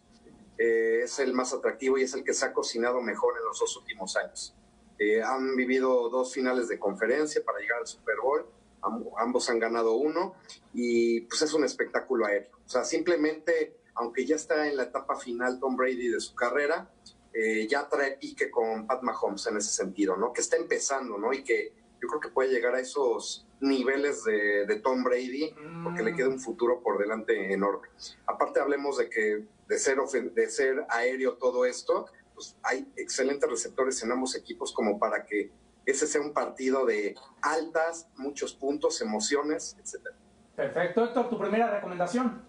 [0.60, 3.58] eh, es el más atractivo y es el que se ha cocinado mejor en los
[3.60, 4.54] dos últimos años.
[5.00, 8.46] Eh, han vivido dos finales de conferencia para llegar al Super Bowl.
[8.82, 10.36] Am- ambos han ganado uno
[10.74, 12.52] y pues es un espectáculo aéreo.
[12.66, 16.92] O sea, simplemente, aunque ya está en la etapa final Tom Brady de su carrera,
[17.34, 20.34] eh, ya trae pique con Pat Mahomes en ese sentido, ¿no?
[20.34, 21.32] Que está empezando, ¿no?
[21.32, 25.54] Y que yo creo que puede llegar a esos niveles de, de Tom Brady
[25.84, 27.88] porque le queda un futuro por delante enorme.
[28.26, 33.50] Aparte hablemos de que de ser, ofen- de ser aéreo todo esto, pues hay excelentes
[33.50, 35.52] receptores en ambos equipos como para que
[35.86, 40.16] ese sea un partido de altas, muchos puntos, emociones, etcétera.
[40.56, 42.42] Perfecto, Héctor, tu primera recomendación.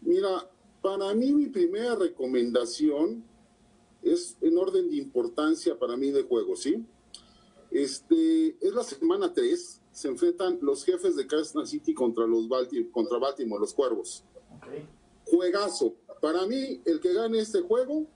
[0.00, 0.48] Mira,
[0.80, 3.24] para mí mi primera recomendación
[4.02, 6.84] es en orden de importancia para mí de juego, ¿sí?
[7.72, 12.90] Este, es la semana 3 se enfrentan los jefes de Kansas City contra los Balti-
[12.90, 14.24] contra Baltimore, los Cuervos.
[15.26, 15.94] Juegazo.
[16.20, 18.06] Para mí, el que gane este juego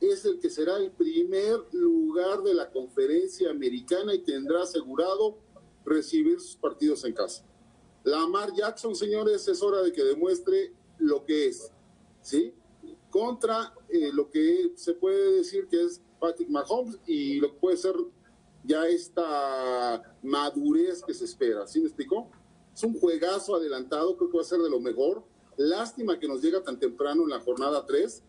[0.00, 5.38] es el que será el primer lugar de la conferencia americana y tendrá asegurado
[5.84, 7.44] recibir sus partidos en casa.
[8.04, 11.70] Lamar Jackson, señores, es hora de que demuestre lo que es,
[12.20, 12.52] ¿sí?
[13.10, 17.76] Contra eh, lo que se puede decir que es Patrick Mahomes y lo que puede
[17.76, 17.94] ser
[18.64, 22.30] ya esta madurez que se espera, ¿sí me explicó?
[22.74, 25.24] Es un juegazo adelantado, creo que va a ser de lo mejor.
[25.56, 28.22] Lástima que nos llega tan temprano en la jornada 3,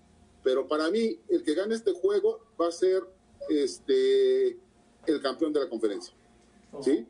[0.44, 3.04] pero para mí el que gane este juego va a ser
[3.50, 4.60] este
[5.06, 6.14] el campeón de la conferencia.
[6.82, 7.08] ¿Sí?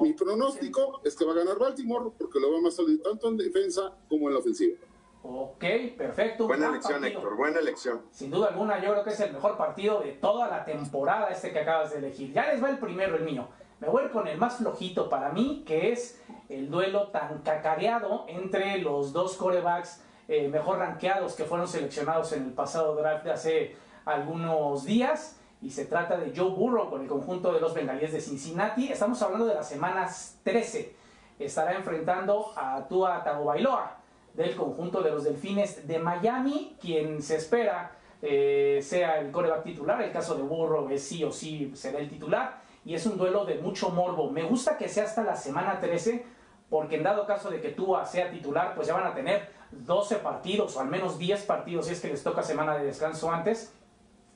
[0.00, 3.36] Mi pronóstico es que va a ganar Baltimore porque lo va a salir tanto en
[3.36, 4.76] defensa como en la ofensiva.
[5.22, 5.64] Ok,
[5.98, 6.46] perfecto.
[6.46, 7.20] Buena elección, partido.
[7.20, 8.02] Héctor, buena elección.
[8.10, 11.52] Sin duda alguna, yo creo que es el mejor partido de toda la temporada este
[11.52, 12.32] que acabas de elegir.
[12.32, 13.48] Ya les va el primero, el mío.
[13.80, 17.38] Me voy a ir con el más flojito para mí, que es el duelo tan
[17.42, 23.24] cacareado entre los dos corebacks eh, mejor rankeados que fueron seleccionados en el pasado draft
[23.24, 25.38] de hace algunos días.
[25.60, 28.90] Y se trata de Joe Burrow con el conjunto de los bengalíes de Cincinnati.
[28.90, 30.96] Estamos hablando de las semanas 13.
[31.38, 33.99] Estará enfrentando a Tua Tagovailoa
[34.40, 40.00] del conjunto de los Delfines de Miami, quien se espera eh, sea el coreback titular.
[40.00, 42.62] El caso de Burrow es sí o sí será el titular.
[42.82, 44.30] Y es un duelo de mucho morbo.
[44.30, 46.24] Me gusta que sea hasta la semana 13,
[46.70, 50.16] porque en dado caso de que Tua sea titular, pues ya van a tener 12
[50.16, 53.74] partidos o al menos 10 partidos si es que les toca semana de descanso antes,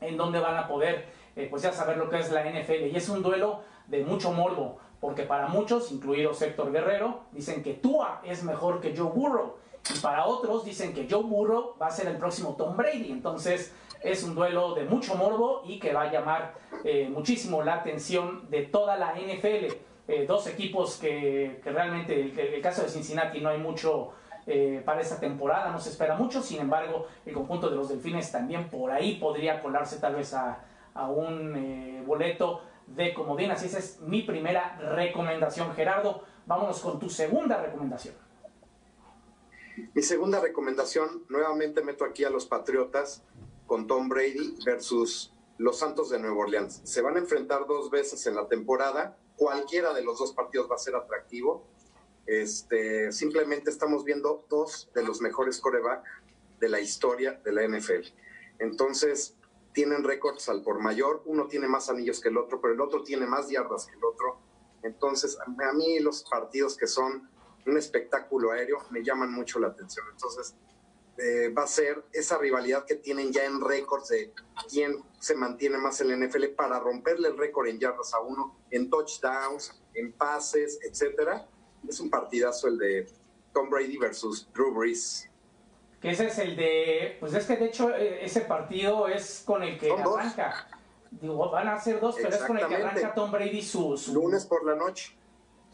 [0.03, 2.93] en donde van a poder eh, pues ya saber lo que es la NFL.
[2.93, 7.73] Y es un duelo de mucho morbo, porque para muchos, incluidos Héctor Guerrero, dicen que
[7.73, 9.64] Tua es mejor que Joe Burrow.
[9.93, 13.11] Y para otros dicen que Joe Burrow va a ser el próximo Tom Brady.
[13.12, 16.55] Entonces es un duelo de mucho morbo y que va a llamar
[16.85, 19.74] eh, muchísimo la atención de toda la NFL.
[20.07, 24.12] Eh, dos equipos que, realmente, el, el caso de Cincinnati no hay mucho
[24.47, 26.43] eh, para esta temporada, no se espera mucho.
[26.43, 30.61] Sin embargo, el conjunto de los Delfines también por ahí podría colarse tal vez a,
[31.09, 33.51] un boleto de comodín.
[33.51, 35.74] Así esa es mi primera recomendación.
[35.74, 38.14] Gerardo, vámonos con tu segunda recomendación.
[39.95, 43.22] Mi segunda recomendación, nuevamente meto aquí a los Patriotas
[43.66, 46.81] con Tom Brady versus los Santos de Nueva Orleans.
[46.85, 49.18] Se van a enfrentar dos veces en la temporada.
[49.37, 51.66] Cualquiera de los dos partidos va a ser atractivo.
[52.27, 56.05] Este, simplemente estamos viendo dos de los mejores coreback
[56.61, 58.09] de la historia de la NFL.
[58.61, 59.37] Entonces,
[59.72, 61.22] tienen récords al por mayor.
[61.27, 64.05] Uno tiene más anillos que el otro, pero el otro tiene más yardas que el
[64.05, 64.39] otro.
[64.83, 67.29] Entonces, a mí los partidos que son
[67.67, 70.07] un espectáculo aéreo me llaman mucho la atención.
[70.11, 70.55] Entonces,
[71.17, 74.33] eh, va a ser esa rivalidad que tienen ya en récords de
[74.69, 78.57] quién se mantiene más en la NFL para romperle el récord en yardas a uno,
[78.71, 81.47] en touchdowns, en pases, etcétera.
[81.89, 83.09] Es un partidazo el de
[83.53, 85.31] Tom Brady versus Drew Brees.
[86.01, 87.17] Que ese es el de.
[87.21, 90.69] Pues es que de hecho eh, ese partido es con el que arranca.
[91.12, 94.12] Digo, van a ser dos, pero es con el que arranca Tom Brady su, su,
[94.12, 95.17] Lunes por la noche.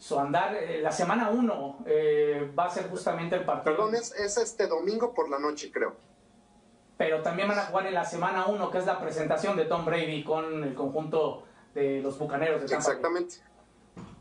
[0.01, 0.55] Su andar.
[0.55, 1.77] eh, la semana 1
[2.57, 3.75] va a ser justamente el partido.
[3.75, 5.95] Perdón, es, es este domingo por la noche, creo.
[6.97, 9.85] Pero también van a jugar en la semana 1, que es la presentación de Tom
[9.85, 11.43] Brady con el conjunto
[11.75, 12.77] de los bucaneros de Tampa.
[12.77, 13.35] Exactamente.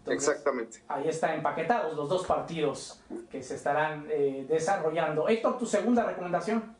[0.06, 0.82] Exactamente.
[0.88, 3.00] Ahí están empaquetados los dos partidos
[3.30, 5.28] que se estarán eh, desarrollando.
[5.28, 6.76] Héctor, tu segunda recomendación.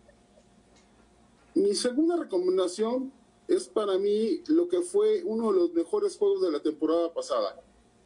[1.55, 3.12] Mi segunda recomendación
[3.48, 7.61] es para mí lo que fue uno de los mejores juegos de la temporada pasada.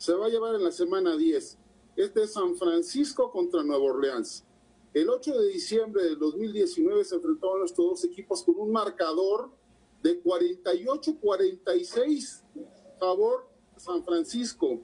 [0.05, 1.59] Se va a llevar en la semana 10.
[1.97, 4.45] Este es San Francisco contra Nueva Orleans.
[4.93, 9.51] El 8 de diciembre del 2019 se enfrentaron estos dos equipos con un marcador
[10.03, 12.43] de 48-46
[13.01, 13.49] favor
[13.79, 14.83] San Francisco,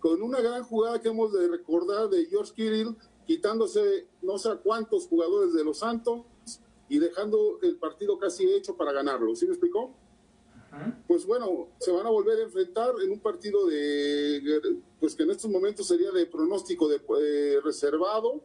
[0.00, 5.06] con una gran jugada que hemos de recordar de George Kittle, quitándose no sé cuántos
[5.06, 6.24] jugadores de los Santos
[6.88, 9.36] y dejando el partido casi hecho para ganarlo.
[9.36, 9.94] ¿Sí me explicó?
[11.06, 14.40] Pues bueno, se van a volver a enfrentar en un partido de,
[15.00, 18.40] pues que en estos momentos sería de pronóstico de eh, reservado.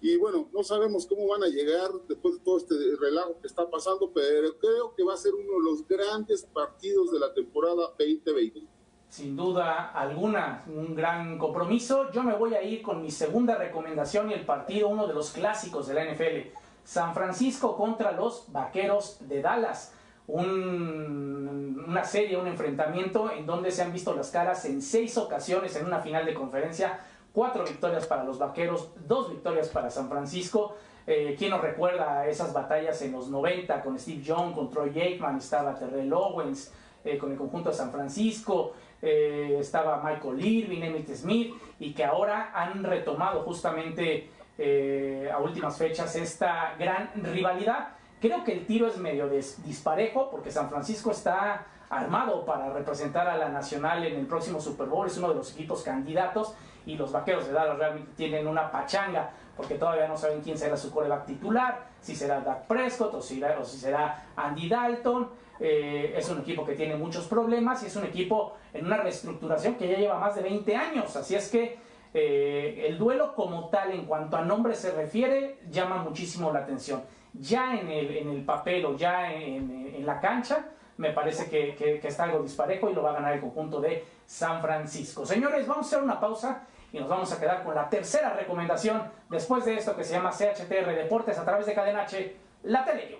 [0.00, 3.68] Y bueno, no sabemos cómo van a llegar después de todo este relajo que está
[3.68, 7.94] pasando, pero creo que va a ser uno de los grandes partidos de la temporada
[7.98, 8.62] 2020.
[9.08, 12.10] Sin duda alguna, un gran compromiso.
[12.12, 15.30] Yo me voy a ir con mi segunda recomendación y el partido, uno de los
[15.30, 16.50] clásicos de la NFL.
[16.84, 19.92] San Francisco contra los Vaqueros de Dallas.
[20.28, 25.76] Un- una serie, un enfrentamiento en donde se han visto las caras en seis ocasiones
[25.76, 26.98] en una final de conferencia.
[27.32, 30.74] Cuatro victorias para los Vaqueros, dos victorias para San Francisco.
[31.06, 35.36] Eh, ¿Quién nos recuerda esas batallas en los 90 con Steve Young, con Troy Aikman,
[35.36, 36.72] estaba Terrell Owens,
[37.04, 38.72] eh, con el conjunto de San Francisco?
[39.02, 45.76] eh, estaba Michael Irving, Emmitt Smith, y que ahora han retomado justamente eh, a últimas
[45.76, 47.88] fechas esta gran rivalidad.
[48.20, 53.36] Creo que el tiro es medio disparejo porque San Francisco está armado para representar a
[53.36, 56.54] la Nacional en el próximo Super Bowl, es uno de los equipos candidatos
[56.84, 60.76] y los Vaqueros de Dallas realmente tienen una pachanga porque todavía no saben quién será
[60.76, 65.30] su coreback titular, si será Dak Prescott o si, o si será Andy Dalton.
[65.58, 69.76] Eh, es un equipo que tiene muchos problemas y es un equipo en una reestructuración
[69.76, 71.78] que ya lleva más de 20 años, así es que
[72.12, 77.02] eh, el duelo como tal en cuanto a nombre se refiere llama muchísimo la atención.
[77.38, 80.66] Ya en el, en el papel o ya en, en la cancha,
[80.98, 84.04] me parece que, que, está algo disparejo y lo va a ganar el conjunto de
[84.24, 85.26] San Francisco.
[85.26, 89.02] Señores, vamos a hacer una pausa y nos vamos a quedar con la tercera recomendación
[89.28, 93.18] después de esto que se llama CHTR Deportes a través de Cadena H, la tele.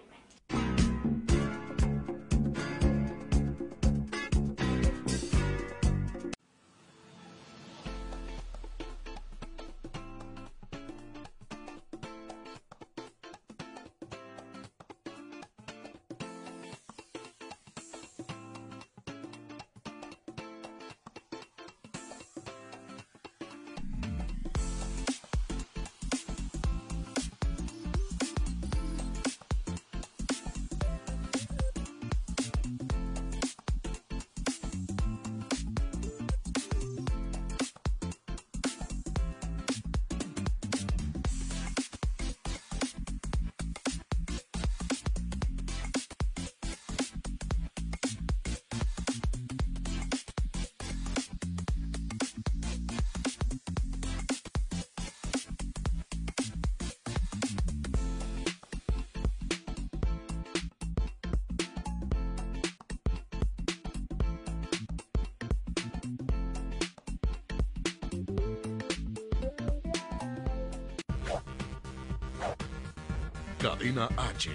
[73.66, 74.50] Cadena H.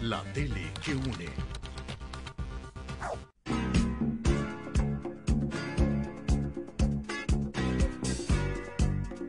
[0.00, 1.28] La tele que une.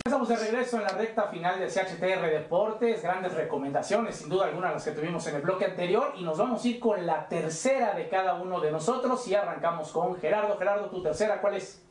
[0.04, 4.72] Estamos de regreso en la recta final de CHTR Deportes, grandes recomendaciones, sin duda alguna
[4.72, 7.94] las que tuvimos en el bloque anterior y nos vamos a ir con la tercera
[7.94, 10.58] de cada uno de nosotros y arrancamos con Gerardo.
[10.58, 11.84] Gerardo, tu tercera, ¿cuál es?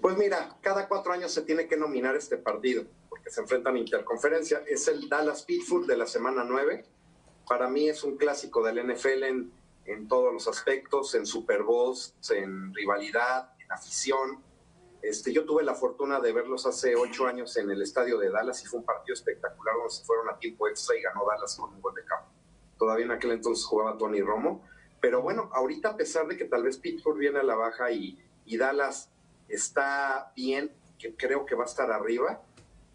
[0.00, 2.84] Pues mira, cada cuatro años se tiene que nominar este partido
[3.30, 4.62] se enfrentan en interconferencia.
[4.66, 6.84] Es el Dallas Pittsburgh de la semana 9.
[7.48, 9.52] Para mí es un clásico del NFL en,
[9.84, 14.42] en todos los aspectos, en Super Bowls, en rivalidad, en afición.
[15.00, 18.62] Este, yo tuve la fortuna de verlos hace ocho años en el estadio de Dallas
[18.62, 21.72] y fue un partido espectacular donde se fueron a tiempo extra y ganó Dallas con
[21.72, 22.30] un gol de campo.
[22.78, 24.66] Todavía en aquel entonces jugaba Tony Romo.
[25.00, 28.18] Pero bueno, ahorita a pesar de que tal vez Pittsburgh viene a la baja y,
[28.44, 29.10] y Dallas
[29.48, 32.42] está bien, que creo que va a estar arriba,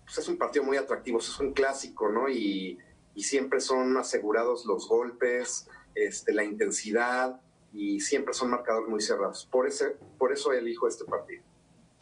[0.05, 2.29] pues es un partido muy atractivo, es un clásico, ¿no?
[2.29, 2.79] Y,
[3.17, 7.39] siempre son asegurados los golpes, este, la intensidad
[7.71, 9.47] y siempre son marcadores muy cerrados.
[9.49, 11.41] Por, ese, por eso elijo este partido.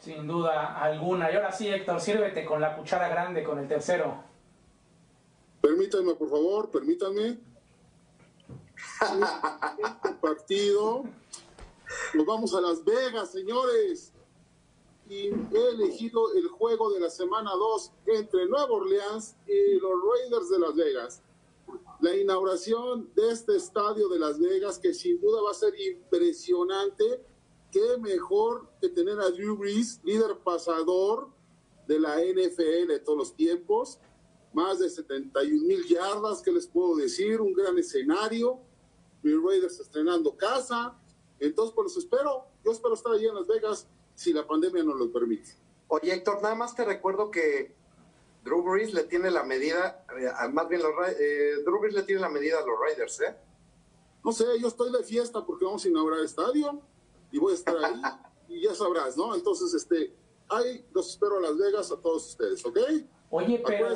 [0.00, 1.30] Sin duda alguna.
[1.30, 4.24] Y ahora sí, Héctor, sírvete con la cuchara grande, con el tercero.
[5.60, 7.38] Permítanme, por favor, permítanme.
[9.78, 11.04] Este partido.
[12.12, 14.13] Nos vamos a Las Vegas, señores
[15.08, 20.50] y he elegido el juego de la semana 2 entre Nueva Orleans y los Raiders
[20.50, 21.22] de Las Vegas.
[22.00, 27.24] La inauguración de este estadio de Las Vegas, que sin duda va a ser impresionante.
[27.70, 31.28] Qué mejor que tener a Drew Brees, líder pasador
[31.86, 33.98] de la NFL de todos los tiempos.
[34.52, 37.40] Más de 71 mil yardas, que les puedo decir?
[37.40, 38.60] Un gran escenario.
[39.22, 40.98] Mis Raiders estrenando casa.
[41.40, 42.44] Entonces, pues los espero.
[42.64, 45.50] Yo espero estar allí en Las Vegas si la pandemia nos lo permite.
[45.88, 47.74] Oye, Héctor, nada más te recuerdo que
[48.44, 52.20] Drew Brees le tiene la medida, eh, más bien los, eh, Drew Brees le tiene
[52.20, 53.36] la medida a los Raiders, ¿eh?
[54.24, 56.80] No sé, yo estoy de fiesta porque vamos a inaugurar el estadio
[57.30, 58.00] y voy a estar ahí
[58.48, 59.34] y ya sabrás, ¿no?
[59.34, 60.14] Entonces, este,
[60.48, 62.78] ahí los espero a Las Vegas a todos ustedes, ¿ok?
[63.30, 63.88] Oye, pero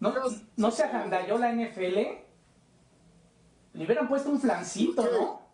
[0.00, 0.14] ¿no,
[0.56, 1.96] ¿no se agandalló la NFL?
[3.74, 5.49] Le hubieran puesto un flancito, ¿no?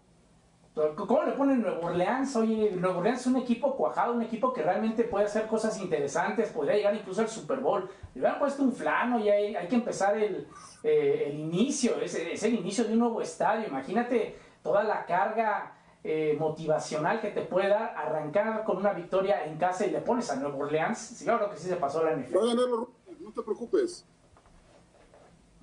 [0.76, 2.36] ¿Cómo le ponen Nuevo Orleans?
[2.36, 6.50] Oye, Nuevo Orleans es un equipo cuajado, un equipo que realmente puede hacer cosas interesantes,
[6.50, 7.88] podría llegar incluso al Super Bowl.
[8.14, 10.46] Le hubieran puesto un flano y hay, hay que empezar el,
[10.82, 13.66] eh, el inicio, es, es, el inicio de un nuevo estadio.
[13.66, 19.56] Imagínate toda la carga eh, motivacional que te puede dar arrancar con una victoria en
[19.56, 20.98] casa y le pones a Nuevo Orleans.
[20.98, 22.36] Sí, claro que sí se pasó la NFL.
[22.36, 24.04] Va a ganar no te preocupes.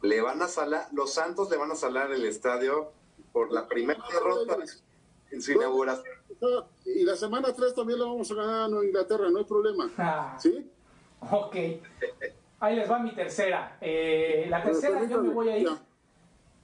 [0.02, 2.92] Le van a salar, los Santos le van a salar el estadio
[3.32, 4.58] por la primera derrota
[5.34, 6.16] en su inauguración.
[6.86, 9.90] Y la semana 3 también la vamos a ganar en Inglaterra, no hay problema.
[9.98, 10.38] Ah.
[10.40, 10.70] ¿Sí?
[11.32, 11.56] Ok.
[12.60, 13.78] Ahí les va mi tercera.
[13.82, 15.70] Eh, la tercera yo me voy a ir.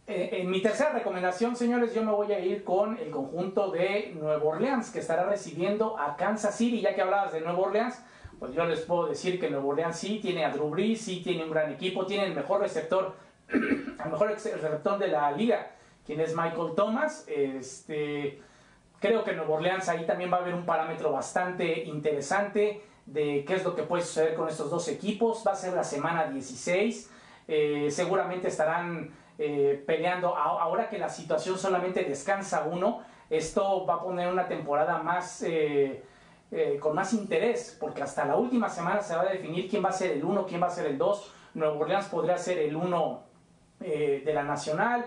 [0.08, 4.14] Eh, en mi tercera recomendación, señores, yo me voy a ir con el conjunto de
[4.20, 6.82] Nueva Orleans, que estará recibiendo a Kansas City.
[6.82, 8.02] Ya que hablabas de Nueva Orleans,
[8.40, 11.44] pues yo les puedo decir que Nueva Orleans sí tiene a Drew Brees, sí tiene
[11.44, 13.14] un gran equipo, tiene el mejor receptor,
[13.50, 15.72] el mejor receptor de la liga,
[16.06, 17.26] quien es Michael Thomas.
[17.28, 18.42] Este,
[19.00, 23.56] creo que Nueva Orleans ahí también va a haber un parámetro bastante interesante de qué
[23.56, 25.44] es lo que puede suceder con estos dos equipos.
[25.46, 27.12] Va a ser la semana 16.
[27.48, 30.36] Eh, seguramente estarán eh, peleando.
[30.36, 36.04] Ahora que la situación solamente descansa uno, esto va a poner una temporada más eh,
[36.80, 39.94] con más interés, porque hasta la última semana se va a definir quién va a
[39.94, 41.34] ser el 1, quién va a ser el 2.
[41.54, 43.24] Nueva Orleans podría ser el 1
[43.80, 45.06] de la Nacional,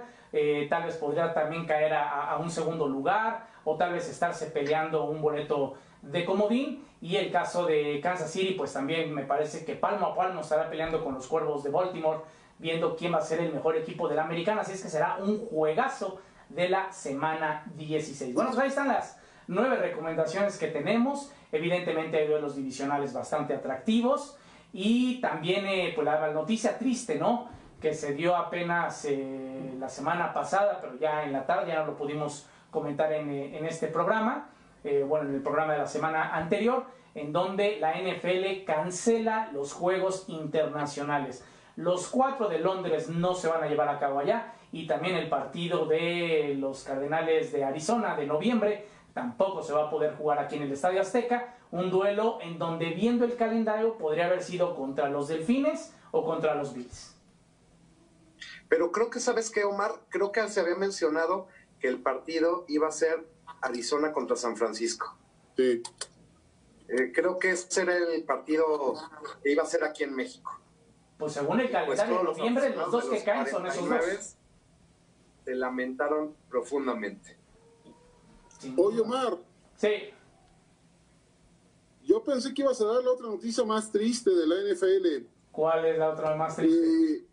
[0.70, 5.20] tal vez podría también caer a un segundo lugar, o tal vez estarse peleando un
[5.20, 6.84] boleto de comodín.
[7.00, 10.70] Y el caso de Kansas City, pues también me parece que palmo a palmo estará
[10.70, 12.20] peleando con los Cuervos de Baltimore,
[12.58, 14.60] viendo quién va a ser el mejor equipo de la americana.
[14.60, 18.34] Así es que será un juegazo de la semana 16.
[18.34, 21.32] Bueno, pues ahí están las nueve recomendaciones que tenemos.
[21.50, 24.38] Evidentemente hay duelos divisionales bastante atractivos.
[24.72, 27.48] Y también eh, pues la noticia triste, ¿no?
[27.80, 31.86] Que se dio apenas eh, la semana pasada, pero ya en la tarde ya no
[31.86, 34.48] lo pudimos comentar en, eh, en este programa
[34.84, 39.72] eh, bueno, en el programa de la semana anterior, en donde la NFL cancela los
[39.72, 41.44] Juegos Internacionales.
[41.76, 45.28] Los cuatro de Londres no se van a llevar a cabo allá y también el
[45.28, 50.56] partido de los Cardenales de Arizona de noviembre tampoco se va a poder jugar aquí
[50.56, 51.54] en el Estadio Azteca.
[51.70, 56.54] Un duelo en donde viendo el calendario podría haber sido contra los Delfines o contra
[56.54, 57.16] los Bills.
[58.68, 59.92] Pero creo que, ¿sabes qué, Omar?
[60.08, 61.46] Creo que se había mencionado
[61.82, 63.26] que el partido iba a ser
[63.60, 65.18] Arizona contra San Francisco.
[65.56, 65.82] Sí.
[66.88, 68.94] Eh, creo que ese era el partido
[69.42, 70.60] que iba a ser aquí en México.
[71.18, 74.36] Pues según el pues calendario de noviembre, los dos que caen son esos dos.
[75.44, 77.36] Se lamentaron profundamente.
[78.76, 79.38] Oye, Omar.
[79.76, 80.14] Sí.
[82.04, 85.26] Yo pensé que ibas a dar la otra noticia más triste de la NFL.
[85.50, 86.78] ¿Cuál es la otra más triste?
[86.78, 87.24] Eh,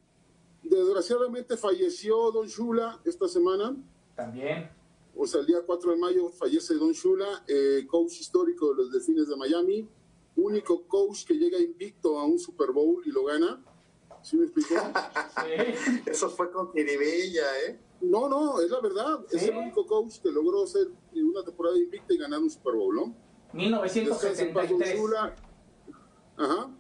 [0.63, 3.75] desgraciadamente falleció Don Shula esta semana.
[4.19, 4.79] También
[5.21, 8.91] o sea, el día 4 de mayo fallece Don Shula, eh, coach histórico de los
[8.91, 9.85] Delfines de Miami,
[10.37, 13.61] único coach que llega invicto a un Super Bowl y lo gana.
[14.21, 14.75] ¿Sí me explicó?
[15.43, 16.01] Sí.
[16.05, 17.79] Eso fue con Kiribilla, ¿eh?
[18.01, 19.25] No, no, es la verdad.
[19.29, 22.95] Es el único coach que logró ser una temporada invicta y ganar un Super Bowl,
[22.95, 23.15] ¿no?
[23.51, 25.01] 1973.
[26.37, 26.73] Ajá.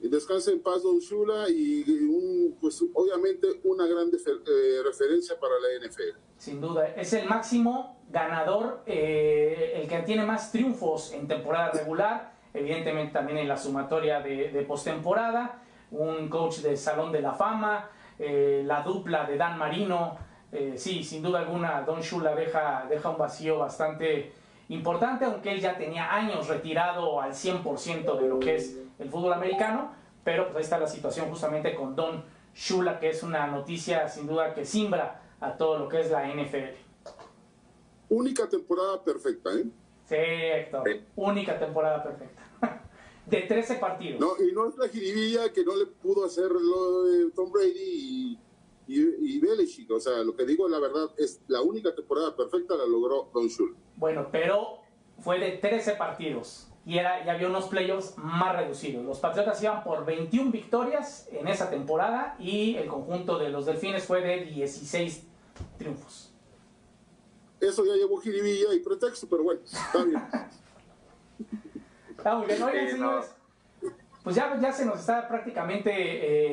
[0.00, 5.86] Descansa en paz Don Shula y un, pues obviamente una gran eh, referencia para la
[5.86, 6.31] NFL.
[6.42, 12.32] Sin duda, es el máximo ganador, eh, el que tiene más triunfos en temporada regular,
[12.52, 15.60] evidentemente también en la sumatoria de, de postemporada,
[15.92, 17.88] un coach de Salón de la Fama,
[18.18, 20.16] eh, la dupla de Dan Marino,
[20.74, 24.32] sí, sin duda alguna Don Shula deja, deja un vacío bastante
[24.68, 29.32] importante, aunque él ya tenía años retirado al 100% de lo que es el fútbol
[29.32, 29.92] americano,
[30.24, 34.26] pero pues ahí está la situación justamente con Don Shula, que es una noticia sin
[34.26, 36.76] duda que simbra a todo lo que es la NFL.
[38.08, 39.64] Única temporada perfecta, ¿eh?
[40.08, 40.84] Sí, Héctor,
[41.16, 42.42] única temporada perfecta.
[43.26, 44.20] de 13 partidos.
[44.20, 48.38] No, y no es la jiribilla que no le pudo hacer lo de Tom Brady
[48.86, 49.90] y, y, Belichick.
[49.90, 53.46] O sea, lo que digo, la verdad, es la única temporada perfecta la logró Don
[53.48, 53.76] Shula.
[53.96, 54.80] Bueno, pero
[55.20, 59.04] fue de 13 partidos y, era, y había unos playoffs más reducidos.
[59.04, 64.04] Los Patriotas iban por 21 victorias en esa temporada y el conjunto de los Delfines
[64.04, 65.28] fue de 16
[65.78, 66.32] triunfos.
[67.60, 70.22] Eso ya llevó jiribilla y pretexto, pero bueno, está bien.
[72.16, 72.62] está muy bien.
[72.62, 73.34] Oigan, señores,
[74.22, 75.90] pues ya, ya se nos está prácticamente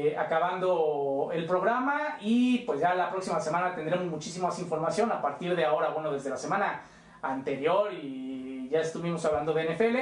[0.10, 5.22] eh, acabando el programa y pues ya la próxima semana tendremos muchísima más información a
[5.22, 6.82] partir de ahora, bueno, desde la semana
[7.22, 9.98] anterior y ya estuvimos hablando de NFL,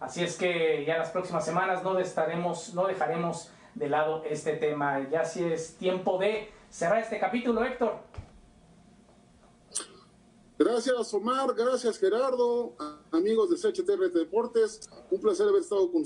[0.00, 5.08] así es que ya las próximas semanas no, estaremos, no dejaremos de lado este tema.
[5.08, 7.98] Ya si es tiempo de cerrar este capítulo, Héctor.
[10.64, 12.76] Gracias Omar, gracias Gerardo,
[13.10, 16.04] amigos de CHTRT Deportes, un placer haber estado con,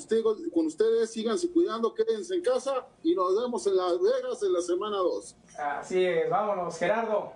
[0.51, 4.63] con ustedes, síganse cuidando, quédense en casa y nos vemos en Las Vegas en la
[4.63, 5.37] semana 2.
[5.59, 7.35] Así es, vámonos Gerardo.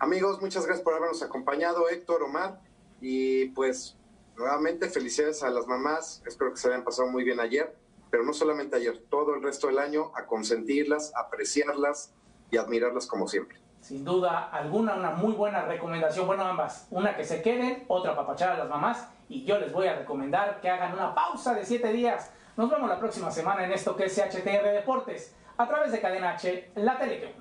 [0.00, 2.60] Amigos, muchas gracias por habernos acompañado, Héctor, Omar,
[3.00, 3.96] y pues
[4.36, 7.76] nuevamente felicidades a las mamás, espero que se hayan pasado muy bien ayer,
[8.10, 12.12] pero no solamente ayer, todo el resto del año a consentirlas, apreciarlas
[12.50, 13.65] y admirarlas como siempre.
[13.86, 16.26] Sin duda alguna, una muy buena recomendación.
[16.26, 16.88] Bueno, ambas.
[16.90, 19.08] Una que se queden, otra para pachar a las mamás.
[19.28, 22.32] Y yo les voy a recomendar que hagan una pausa de 7 días.
[22.56, 26.30] Nos vemos la próxima semana en esto que es HTR Deportes, a través de Cadena
[26.30, 27.32] H, la tele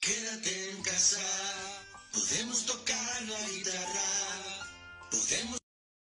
[0.00, 1.20] Quédate en casa,
[2.10, 4.70] podemos tocar la guitarra,
[5.10, 5.59] podemos